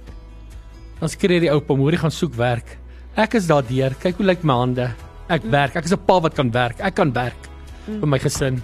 Dan 1.00 1.08
skree 1.10 1.40
die 1.40 1.50
oupa, 1.50 1.74
"Moenie 1.74 1.98
gaan 1.98 2.10
soek 2.14 2.34
werk." 2.38 2.78
Ek 3.16 3.34
is 3.34 3.46
daardeur. 3.46 3.94
Kyk 3.98 4.16
hoe 4.18 4.26
lyk 4.26 4.44
my 4.44 4.54
hande. 4.54 4.90
Ek 5.28 5.42
werk. 5.42 5.76
Ek 5.76 5.84
is 5.84 5.92
'n 5.92 5.98
pa 6.06 6.20
wat 6.20 6.34
kan 6.34 6.50
werk. 6.52 6.78
Ek 6.80 6.94
kan 6.94 7.12
werk 7.12 7.48
vir 7.86 8.06
my 8.06 8.18
gesin. 8.18 8.62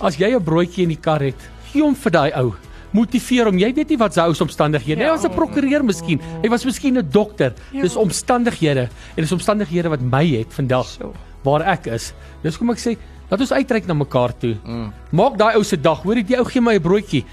As 0.00 0.16
jy 0.16 0.30
'n 0.36 0.44
broodjie 0.44 0.82
in 0.82 0.88
die 0.88 1.00
kar 1.02 1.20
het, 1.20 1.38
hom 1.80 1.94
vir 1.94 2.10
daai 2.10 2.32
ou. 2.36 2.52
Motiveer 2.92 3.46
hom. 3.46 3.56
Jy 3.58 3.72
weet 3.74 3.88
nie 3.88 3.96
wat 3.96 4.12
sy 4.14 4.20
ou 4.20 4.34
se 4.34 4.42
omstandighede. 4.44 4.98
Hy 5.00 5.04
Ja. 5.06 5.12
was 5.12 5.24
'n 5.24 5.30
prokureur 5.32 5.82
miskien. 5.82 6.20
Hy 6.42 6.48
was 6.48 6.64
miskien 6.64 6.98
'n 6.98 7.08
dokter. 7.10 7.54
Dis 7.72 7.96
omstandighede 7.96 8.80
en 9.16 9.22
dis 9.22 9.32
omstandighede 9.32 9.88
wat 9.88 10.00
my 10.02 10.26
het 10.26 10.52
vandag 10.52 10.86
So. 10.86 11.12
waar 11.42 11.62
ek 11.62 11.86
is. 11.86 12.12
Dis 12.42 12.56
kom 12.58 12.70
ek 12.70 12.76
sê, 12.78 12.96
laat 13.30 13.40
ons 13.40 13.52
uitreik 13.52 13.86
na 13.86 13.94
mekaar 13.94 14.32
toe. 14.38 14.56
Mm. 14.64 14.92
Maak 15.12 15.38
daai 15.38 15.54
ou 15.56 15.62
se 15.64 15.76
dag. 15.80 16.02
Hoorie, 16.02 16.22
die 16.24 16.36
ou 16.38 16.44
gee 16.44 16.60
my 16.60 16.74
'n 16.74 16.80
broodjie. 16.82 17.24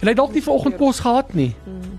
En 0.00 0.06
hy 0.06 0.08
het 0.10 0.16
dalk 0.16 0.32
nie 0.32 0.42
vanoggend 0.42 0.76
kos 0.78 1.00
gehad 1.00 1.34
nie. 1.34 1.54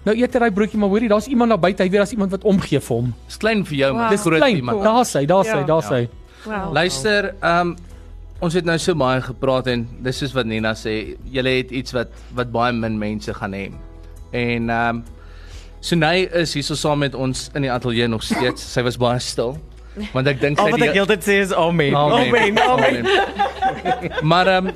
Nou 0.05 0.15
eet 0.17 0.33
hy 0.33 0.39
daai 0.39 0.51
broodjie, 0.51 0.77
maar 0.79 0.89
hoorie, 0.89 1.07
daar's 1.09 1.27
iemand 1.27 1.49
daar 1.49 1.59
buite. 1.59 1.83
Hy 1.83 1.89
weet 1.89 1.99
daar's 1.99 2.11
iemand 2.13 2.31
wat 2.31 2.43
omgee 2.43 2.79
vir 2.79 2.95
hom. 2.97 3.13
Dis 3.27 3.37
klein 3.37 3.63
vir 3.65 3.77
jou, 3.77 3.93
maar 3.93 4.01
Wow. 4.03 4.11
dis 4.11 4.21
groot 4.21 4.33
vir 4.33 4.41
Klein, 4.41 4.55
iemand. 4.55 4.83
daar's 4.83 5.13
hy, 5.13 5.25
daar's 5.25 5.47
hy, 5.47 5.57
Ja. 5.59 5.63
daar's 5.65 5.89
hy. 5.89 6.09
Wow. 6.45 6.73
Luister, 6.73 7.35
ehm 7.41 7.67
um, 7.67 7.75
ons 8.41 8.53
het 8.57 8.65
nou 8.65 8.77
so 8.81 8.95
baie 8.97 9.21
gepraat 9.21 9.67
en 9.71 9.87
dis 10.03 10.17
soos 10.17 10.33
wat 10.33 10.45
Nina 10.49 10.73
sê, 10.77 11.15
julle 11.31 11.49
het 11.59 11.71
iets 11.71 11.93
wat 11.93 12.13
wat 12.37 12.51
baie 12.53 12.73
min 12.73 12.97
mense 12.99 13.33
gaan 13.33 13.53
hê. 13.57 13.65
En 14.31 14.69
ehm 14.69 15.01
um, 15.01 15.03
Sunay 15.81 16.27
is 16.37 16.53
hierso 16.53 16.75
saam 16.77 16.99
met 17.01 17.15
ons 17.17 17.47
in 17.57 17.63
die 17.65 17.71
ateljee 17.73 18.05
nog 18.07 18.21
steeds. 18.23 18.61
Sy 18.73 18.83
was 18.85 18.99
baie 19.01 19.19
stil. 19.19 19.55
Want 20.13 20.27
ek 20.29 20.37
dink 20.39 20.59
Al 20.61 20.69
sy 20.69 20.75
wat 20.75 20.83
ek 20.85 20.93
heeltyd 20.93 21.23
sê 21.25 21.39
is 21.41 21.53
amen. 21.57 21.95
Amen. 21.97 22.59
Amen. 22.61 23.07
Amen. 23.07 24.11
Maar 24.23 24.47
ehm 24.47 24.67
um, 24.67 24.73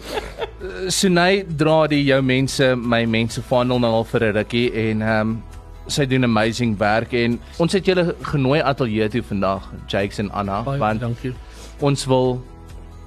Sunay 0.90 1.44
dra 1.58 1.86
die 1.88 2.02
jou 2.08 2.22
mense, 2.26 2.72
my 2.76 3.04
mense 3.06 3.42
vaandel 3.42 3.80
nou 3.80 3.92
al 4.00 4.08
vir 4.10 4.24
'n 4.24 4.34
rukkie 4.40 4.72
en 4.74 5.02
ehm 5.02 5.22
um, 5.22 5.44
sy 5.88 6.06
doen 6.10 6.24
amazing 6.24 6.78
werk 6.78 7.14
en 7.14 7.40
ons 7.62 7.74
het 7.74 7.86
julle 7.86 8.16
genooi 8.22 8.62
ateljee 8.62 9.10
toe 9.10 9.22
vandag, 9.24 9.70
Jakes 9.88 10.20
en 10.20 10.32
Anna, 10.32 10.64
Baie 10.66 10.80
want 10.80 11.02
dankie. 11.02 11.34
ons 11.80 12.06
wil 12.06 12.42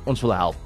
ons 0.08 0.24
wil 0.24 0.34
help. 0.34 0.56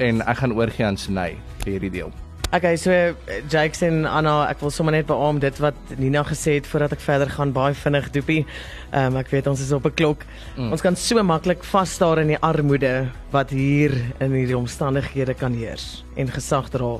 En 0.00 0.20
ek 0.26 0.42
gaan 0.42 0.52
oorgie 0.56 0.84
aan 0.86 0.98
Sunay 0.98 1.36
vir 1.62 1.76
hierdie 1.76 1.94
deel. 2.00 2.12
Okay, 2.52 2.76
so 2.76 2.92
eh, 2.92 3.14
Jakes 3.48 3.80
en 3.86 4.02
Anna, 4.04 4.42
ek 4.50 4.60
wil 4.60 4.72
sommer 4.74 4.92
net 4.92 5.06
beamoen 5.08 5.38
dit 5.40 5.56
wat 5.64 5.92
Nina 5.96 6.20
gesê 6.28 6.58
het 6.58 6.66
voordat 6.68 6.92
ek 6.92 7.00
verder 7.00 7.30
gaan 7.32 7.54
baie 7.56 7.72
vinnig 7.72 8.10
doopie. 8.12 8.42
Ehm 8.90 9.14
um, 9.14 9.16
ek 9.22 9.32
weet 9.32 9.48
ons 9.48 9.62
is 9.64 9.72
op 9.72 9.88
'n 9.88 9.94
klok. 9.96 10.26
Mm. 10.58 10.68
Ons 10.76 10.84
kan 10.84 10.96
so 10.96 11.22
maklik 11.24 11.64
vasstaar 11.64 12.20
in 12.20 12.34
die 12.34 12.42
armoede 12.44 13.08
wat 13.32 13.56
hier 13.56 13.96
in 14.20 14.36
hierdie 14.36 14.58
omstandighede 14.58 15.32
kan 15.32 15.56
heers 15.56 16.04
en 16.16 16.28
gesag 16.28 16.68
dra. 16.68 16.98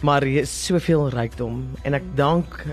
Maar 0.00 0.24
hier 0.24 0.48
is 0.48 0.56
soveel 0.64 1.10
rykdom 1.12 1.68
en 1.84 1.94
ek 1.94 2.08
dank 2.16 2.64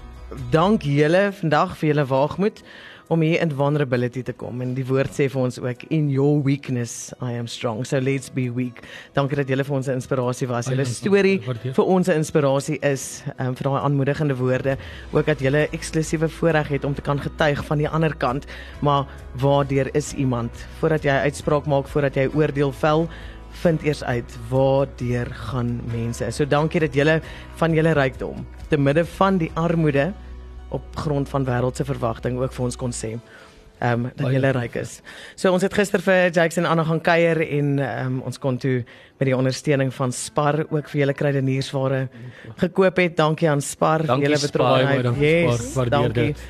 dank 0.51 0.87
julle 0.87 1.33
vandag 1.35 1.75
vir 1.77 1.89
julle 1.89 2.05
waagmoed 2.07 2.63
om 3.07 3.21
hier 3.21 3.41
in 3.41 3.51
vulnerability 3.53 4.23
te 4.25 4.33
kom 4.33 4.61
en 4.65 4.73
die 4.77 4.85
woord 4.87 5.13
sê 5.13 5.27
vir 5.29 5.41
ons 5.45 5.59
ook 5.61 5.83
in 5.93 6.07
your 6.09 6.41
weakness 6.45 7.13
I 7.21 7.35
am 7.37 7.47
strong. 7.47 7.83
So 7.85 7.99
let's 8.01 8.31
be 8.33 8.47
weak. 8.49 8.81
Dankie 9.13 9.37
dat 9.37 9.51
julle 9.51 9.63
vir 9.63 9.75
ons 9.75 9.87
'n 9.87 9.99
inspirasie 9.99 10.47
was. 10.47 10.67
Julle 10.67 10.85
storie 10.85 11.39
vir 11.39 11.85
ons 11.85 12.07
'n 12.09 12.17
inspirasie 12.17 12.79
is 12.81 13.23
um, 13.39 13.53
vir 13.55 13.63
daai 13.69 13.81
aanmoedigende 13.81 14.35
woorde, 14.35 14.77
ook 15.13 15.25
dat 15.25 15.39
julle 15.39 15.67
eksklusiewe 15.71 16.29
voorreg 16.29 16.67
het 16.67 16.85
om 16.85 16.93
te 16.93 17.01
kan 17.01 17.19
getuig 17.19 17.63
van 17.65 17.77
die 17.77 17.89
ander 17.89 18.15
kant, 18.15 18.45
maar 18.81 19.05
waardeur 19.37 19.89
is 19.93 20.13
iemand 20.13 20.51
voordat 20.79 21.03
jy 21.03 21.11
uitspraak 21.11 21.65
maak, 21.65 21.87
voordat 21.87 22.15
jy 22.15 22.29
oordeel 22.33 22.71
vel, 22.71 23.07
vind 23.61 23.83
eers 23.83 24.03
uit 24.03 24.37
waardeur 24.49 25.27
gaan 25.51 25.81
mense. 25.91 26.31
So 26.31 26.45
dankie 26.45 26.79
dat 26.79 26.93
julle 26.93 27.21
van 27.55 27.73
julle 27.73 27.93
rykdom 27.93 28.45
te 28.69 28.77
midde 28.77 29.05
van 29.05 29.37
die 29.37 29.51
armoede 29.53 30.13
op 30.69 30.95
grond 30.95 31.29
van 31.29 31.45
wêreldse 31.45 31.85
verwagting 31.85 32.39
ook 32.39 32.53
vir 32.53 32.65
ons 32.65 32.75
kon 32.75 32.91
sê. 32.91 33.15
Ehm 33.79 34.05
um, 34.05 34.11
dat 34.15 34.31
dankie. 34.31 34.51
ryk 34.51 34.75
is. 34.79 35.01
So 35.35 35.51
ons 35.51 35.61
het 35.61 35.73
gister 35.73 35.99
vir 36.01 36.29
Jakes 36.31 36.57
en 36.57 36.65
Anna 36.65 36.83
gaan 36.83 37.01
kuier 37.01 37.41
en 37.41 37.79
ehm 37.79 38.05
um, 38.05 38.21
ons 38.21 38.39
kon 38.39 38.57
toe 38.57 38.83
met 39.19 39.27
die 39.27 39.35
ondersteuning 39.35 39.93
van 39.93 40.11
Spar 40.11 40.65
ook 40.69 40.89
vir 40.89 40.99
julle 40.99 41.13
kruideniersware 41.13 42.07
gekoop 42.57 42.97
het. 42.97 43.17
Dankie 43.17 43.49
aan 43.49 43.61
Spar 43.61 44.05
vir 44.05 44.23
julle 44.23 44.37
Spar. 44.37 44.85
baie 44.87 45.03
dankie, 45.03 45.23
Yes, 45.25 45.71
Spar. 45.71 45.89
Waardeer 45.89 46.13
dankie. 46.13 46.25
dit. 46.25 46.41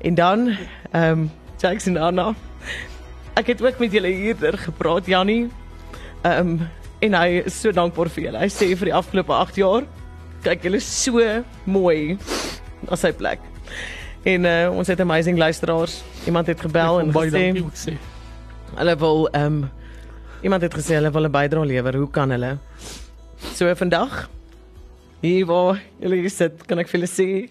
En 0.00 0.14
dan 0.14 0.48
ehm 0.92 1.12
um, 1.12 1.30
Jakes 1.58 1.86
en 1.86 1.96
Anna. 1.96 2.34
Ek 3.34 3.46
het 3.46 3.62
ook 3.62 3.78
met 3.78 3.92
julle 3.92 4.08
hierder 4.08 4.58
gepraat, 4.58 5.06
Jannie. 5.06 5.50
Ehm 6.22 6.48
um, 6.48 6.68
en 7.00 7.14
hy 7.14 7.42
is 7.46 7.60
so 7.60 7.70
dankbaar 7.72 8.08
vir 8.10 8.24
julle. 8.24 8.38
Hy 8.38 8.48
sê 8.50 8.72
vir 8.76 8.90
die 8.90 8.94
afgelope 8.94 9.32
8 9.32 9.56
jaar 9.56 9.84
kyk 10.42 10.62
julle 10.68 10.80
so 10.80 11.22
mooi 11.66 12.16
na 12.86 12.96
sy 12.96 13.12
plek. 13.12 13.40
En 14.28 14.44
uh, 14.44 14.70
ons 14.74 14.86
het 14.86 15.00
amazing 15.00 15.38
luisteraars. 15.38 16.02
Iemand 16.26 16.46
het 16.46 16.60
gebel 16.60 17.00
en 17.00 17.12
Baie 17.12 17.30
dankie 17.30 17.64
ek 17.66 17.76
sê. 17.78 17.96
hulle 18.76 18.96
wil 18.96 19.28
ehm 19.32 19.44
um, 19.46 19.70
iemand 20.42 20.62
het 20.62 20.74
gesê 20.74 20.94
hulle 20.94 21.10
wil 21.10 21.26
'n 21.26 21.32
bydrae 21.32 21.66
lewer. 21.66 21.96
Hoe 21.96 22.10
kan 22.10 22.30
hulle? 22.30 22.58
So 23.54 23.74
vandag 23.74 24.28
hier 25.20 25.46
waar 25.46 25.80
julle 26.00 26.28
sit, 26.28 26.66
kan 26.66 26.78
ek 26.78 26.88
vir 26.88 27.00
julle 27.00 27.10
sê 27.10 27.50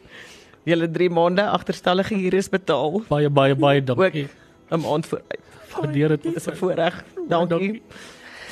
julle 0.67 0.87
3 0.91 1.09
maande 1.09 1.43
agterstallige 1.43 2.15
huur 2.15 2.33
is 2.33 2.49
betaal. 2.49 3.01
Baie 3.09 3.29
baie 3.29 3.55
baie 3.55 3.81
Ook 3.81 3.85
dankie. 3.85 4.27
'n 4.71 4.79
maand 4.79 5.05
vooruit. 5.05 5.43
Waardeer 5.75 6.09
dit. 6.09 6.33
Dis 6.33 6.47
'n 6.47 6.55
voorreg. 6.55 7.03
Dankie. 7.29 7.81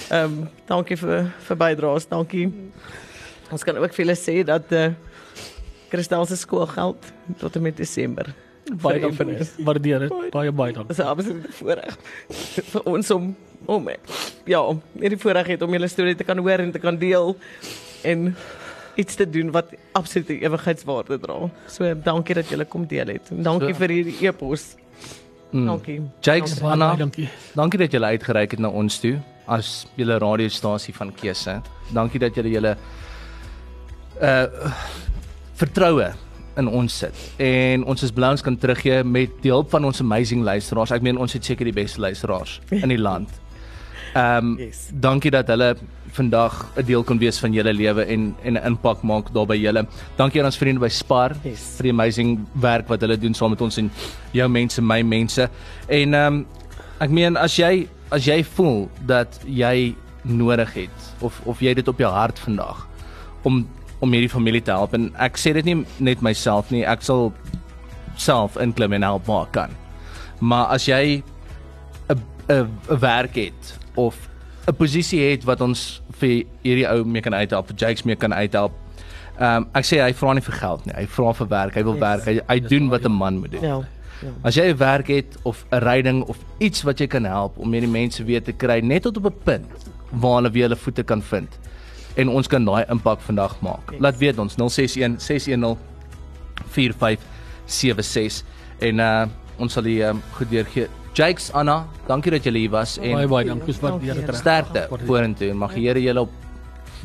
Ehm 0.09 0.23
um, 0.23 0.49
dankie 0.67 0.97
vir 0.97 1.31
vir 1.47 1.57
bydraes. 1.57 2.07
Dankie. 2.07 2.51
Ons 3.51 3.63
kan 3.63 3.77
ook 3.77 3.93
vir 3.93 4.05
julle 4.05 4.15
sê 4.17 4.43
dat 4.43 4.71
eh 4.71 4.85
uh, 4.85 4.93
Kristal 5.89 6.26
se 6.26 6.36
skoolgeld 6.36 7.12
tot 7.38 7.56
en 7.56 7.62
met 7.62 7.78
Desember 7.78 8.34
Baie 8.82 9.00
dankie. 9.00 9.45
Waardeer 9.62 10.00
dit. 10.00 10.32
Baie 10.34 10.52
baie 10.52 10.74
dankie. 10.74 10.95
Dis 10.95 10.98
'n 11.04 11.10
absolute 11.10 11.52
voorreg 11.52 11.98
vir 12.71 12.82
ons 12.84 13.12
om 13.12 13.36
om 13.65 13.89
ja, 14.45 14.62
om 14.62 14.82
hierdie 15.00 15.17
voorreg 15.17 15.48
het 15.48 15.62
om 15.62 15.71
julle 15.71 15.88
storie 15.88 16.15
te 16.15 16.24
kan 16.24 16.38
hoor 16.38 16.60
en 16.60 16.71
te 16.71 16.80
kan 16.80 16.98
deel 16.98 17.38
en 18.04 18.36
iets 18.95 19.15
te 19.15 19.30
doen 19.30 19.52
wat 19.52 19.65
absolute 19.91 20.39
ewigheidswaarde 20.39 21.19
dra. 21.19 21.50
So 21.67 21.93
dankie 22.04 22.36
dat 22.36 22.50
julle 22.50 22.65
kom 22.65 22.88
deel 22.88 23.08
het. 23.08 23.30
En 23.30 23.43
dankie 23.43 23.74
So- 23.74 23.80
vir 23.80 23.89
hierdie 23.89 24.28
e-pos. 24.28 24.76
Mm. 25.52 25.65
Dankie. 25.65 26.02
Jakes, 26.21 26.62
Anna, 26.62 26.95
dankie. 26.95 27.30
dankie 27.54 27.80
dat 27.80 27.91
jy 27.91 28.02
uitgereik 28.02 28.52
het 28.52 28.60
na 28.60 28.69
ons 28.69 29.00
toe. 29.00 29.19
as 29.48 29.86
julle 29.95 30.17
radiostasie 30.17 30.93
van 30.93 31.12
keuse. 31.13 31.62
Dankie 31.93 32.19
dat 32.19 32.36
julle 32.36 32.50
julle 32.50 32.78
uh 34.21 34.74
vertroue 35.56 36.12
in 36.58 36.68
ons 36.72 36.98
sit. 37.04 37.15
En 37.41 37.84
ons 37.84 38.04
is 38.04 38.12
bly 38.15 38.30
ons 38.36 38.41
kan 38.46 38.56
teruggee 38.58 39.04
met 39.04 39.32
die 39.44 39.52
hulp 39.52 39.70
van 39.74 39.86
ons 39.86 40.00
amazing 40.04 40.44
luisteraars. 40.48 40.91
Ek 40.96 41.04
meen 41.04 41.18
ons 41.20 41.34
het 41.36 41.44
seker 41.44 41.68
die 41.68 41.76
beste 41.76 42.00
luisteraars 42.04 42.60
in 42.72 42.89
die 42.89 43.02
land. 43.02 43.30
Ehm 44.15 44.38
um, 44.38 44.58
Yes. 44.60 44.86
dankie 44.94 45.32
dat 45.32 45.48
hulle 45.52 45.76
vandag 46.15 46.65
'n 46.78 46.86
deel 46.86 47.04
kon 47.04 47.18
wees 47.20 47.39
van 47.39 47.52
julle 47.54 47.74
lewe 47.74 48.06
en 48.06 48.36
en 48.44 48.54
'n 48.54 48.65
impak 48.65 49.02
maak 49.04 49.34
daar 49.34 49.46
by 49.46 49.56
julle. 49.58 49.86
Dankie 50.15 50.39
aan 50.39 50.46
ons 50.46 50.58
vriende 50.58 50.80
by 50.80 50.88
Spar 50.88 51.36
Yes. 51.44 51.76
vir 51.78 51.84
die 51.84 51.91
amazing 51.91 52.39
werk 52.54 52.88
wat 52.88 53.02
hulle 53.02 53.18
doen 53.18 53.34
saam 53.34 53.50
met 53.50 53.62
ons 53.62 53.78
en 53.78 53.91
jou 54.32 54.48
mense, 54.50 54.82
my 54.82 55.02
mense. 55.02 55.50
En 55.89 56.13
ehm 56.13 56.34
um, 56.34 56.46
ek 57.00 57.10
meen 57.10 57.38
as 57.38 57.56
jy 57.58 57.88
as 58.12 58.26
jy 58.26 58.44
voel 58.44 58.89
dat 59.06 59.39
jy 59.46 59.96
nodig 60.24 60.74
het 60.74 61.13
of 61.20 61.41
of 61.46 61.60
jy 61.60 61.74
dit 61.74 61.88
op 61.88 61.98
jou 62.00 62.12
hart 62.12 62.39
vandag 62.39 62.88
om 63.44 63.68
om 63.99 64.12
hierdie 64.12 64.29
familie 64.29 64.62
te 64.62 64.71
help 64.71 64.93
en 64.93 65.12
ek 65.19 65.38
sê 65.38 65.53
dit 65.53 65.65
nie 65.65 65.86
net 65.99 66.21
myself 66.21 66.71
nie, 66.71 66.84
ek 66.86 67.01
sal 67.01 67.31
self 68.17 68.58
inklim 68.58 68.93
en 68.93 69.03
help 69.03 69.25
waar 69.27 69.47
kan. 69.51 69.69
Maar 70.39 70.65
as 70.75 70.86
jy 70.88 71.23
'n 72.10 72.21
'n 72.49 72.99
werk 72.99 73.36
het 73.36 73.77
of 73.95 74.15
'n 74.67 74.73
posisie 74.75 75.21
het 75.31 75.43
wat 75.43 75.62
ons 75.62 76.01
vir 76.19 76.43
hierdie 76.63 76.88
ou 76.89 77.03
mee 77.05 77.21
kan 77.21 77.34
uithelp, 77.34 77.67
vir 77.67 77.75
Jakes 77.77 78.03
mee 78.03 78.15
kan 78.15 78.34
uithelp. 78.34 78.71
Ehm 79.39 79.58
um, 79.63 79.67
ek 79.73 79.84
sê 79.86 79.99
hy 80.01 80.13
vra 80.13 80.34
nie 80.34 80.41
vir 80.41 80.53
geld 80.53 80.86
nie. 80.86 80.93
Hy 80.95 81.05
vra 81.08 81.34
vir 81.34 81.47
werk. 81.47 81.75
Hy 81.75 81.84
wil 81.84 81.93
Yes. 81.93 82.01
werk. 82.01 82.25
Hy, 82.25 82.39
hy 82.47 82.60
doen 82.60 82.89
wat 82.89 83.03
'n 83.05 83.12
man 83.12 83.38
moet 83.39 83.51
doen. 83.51 83.62
Ja. 83.63 83.81
Ja. 84.23 84.29
As 84.43 84.55
jy 84.55 84.71
'n 84.71 84.77
werk 84.77 85.08
het 85.08 85.38
of 85.43 85.65
'n 85.71 85.79
ryding 85.79 86.23
of 86.23 86.38
iets 86.60 86.84
wat 86.84 86.99
jy 86.99 87.08
kan 87.08 87.23
help 87.25 87.58
om 87.58 87.71
hierdie 87.71 87.89
mense 87.91 88.23
weer 88.23 88.41
te 88.43 88.53
kry 88.53 88.79
net 88.79 89.01
tot 89.03 89.17
op 89.17 89.25
'n 89.25 89.34
punt 89.43 89.67
waar 90.12 90.36
hulle 90.36 90.51
weer 90.51 90.63
hulle 90.63 90.75
voete 90.75 91.03
kan 91.03 91.21
vind 91.21 91.49
en 92.15 92.30
ons 92.32 92.47
kan 92.47 92.65
daai 92.65 92.86
impak 92.91 93.23
vandag 93.25 93.58
maak. 93.65 93.91
Yes. 93.91 94.01
Laat 94.01 94.19
weet 94.21 94.39
ons 94.39 94.56
061 94.60 95.17
610 95.19 95.78
4576 96.75 98.43
en 98.89 98.99
uh 98.99 99.25
ons 99.56 99.71
sal 99.71 99.86
die 99.88 100.01
um, 100.04 100.17
goed 100.36 100.49
deurgee. 100.51 100.89
Jakes 101.15 101.45
Anna, 101.56 101.86
dankie 102.10 102.34
dat 102.34 102.43
julle 102.43 102.60
hier 102.60 102.71
was 102.73 102.97
en 102.99 103.13
Baie 103.15 103.28
baie 103.32 103.45
dankie, 103.47 103.75
waardeer 103.80 104.17
dit 104.19 104.25
Dankie. 104.28 104.34
reg. 104.34 104.41
sterkte 104.41 105.06
vorentoe 105.08 105.49
en 105.54 105.62
mag 105.62 105.71
die 105.78 105.86
Here 105.88 106.01
julle 106.04 106.25
op 106.25 106.34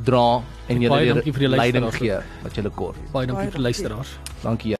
dra 0.04 0.24
en 0.66 0.82
julle 0.82 0.98
weer 0.98 1.20
vir 1.22 1.44
die 1.44 1.50
leiding 1.52 1.86
gee 1.94 2.18
wat 2.42 2.58
julle 2.58 2.72
kort. 2.74 2.98
Baie 3.14 3.30
dankie 3.30 3.52
vir 3.52 3.60
die 3.60 3.66
luisteraars. 3.68 4.16
Dankie. 4.42 4.68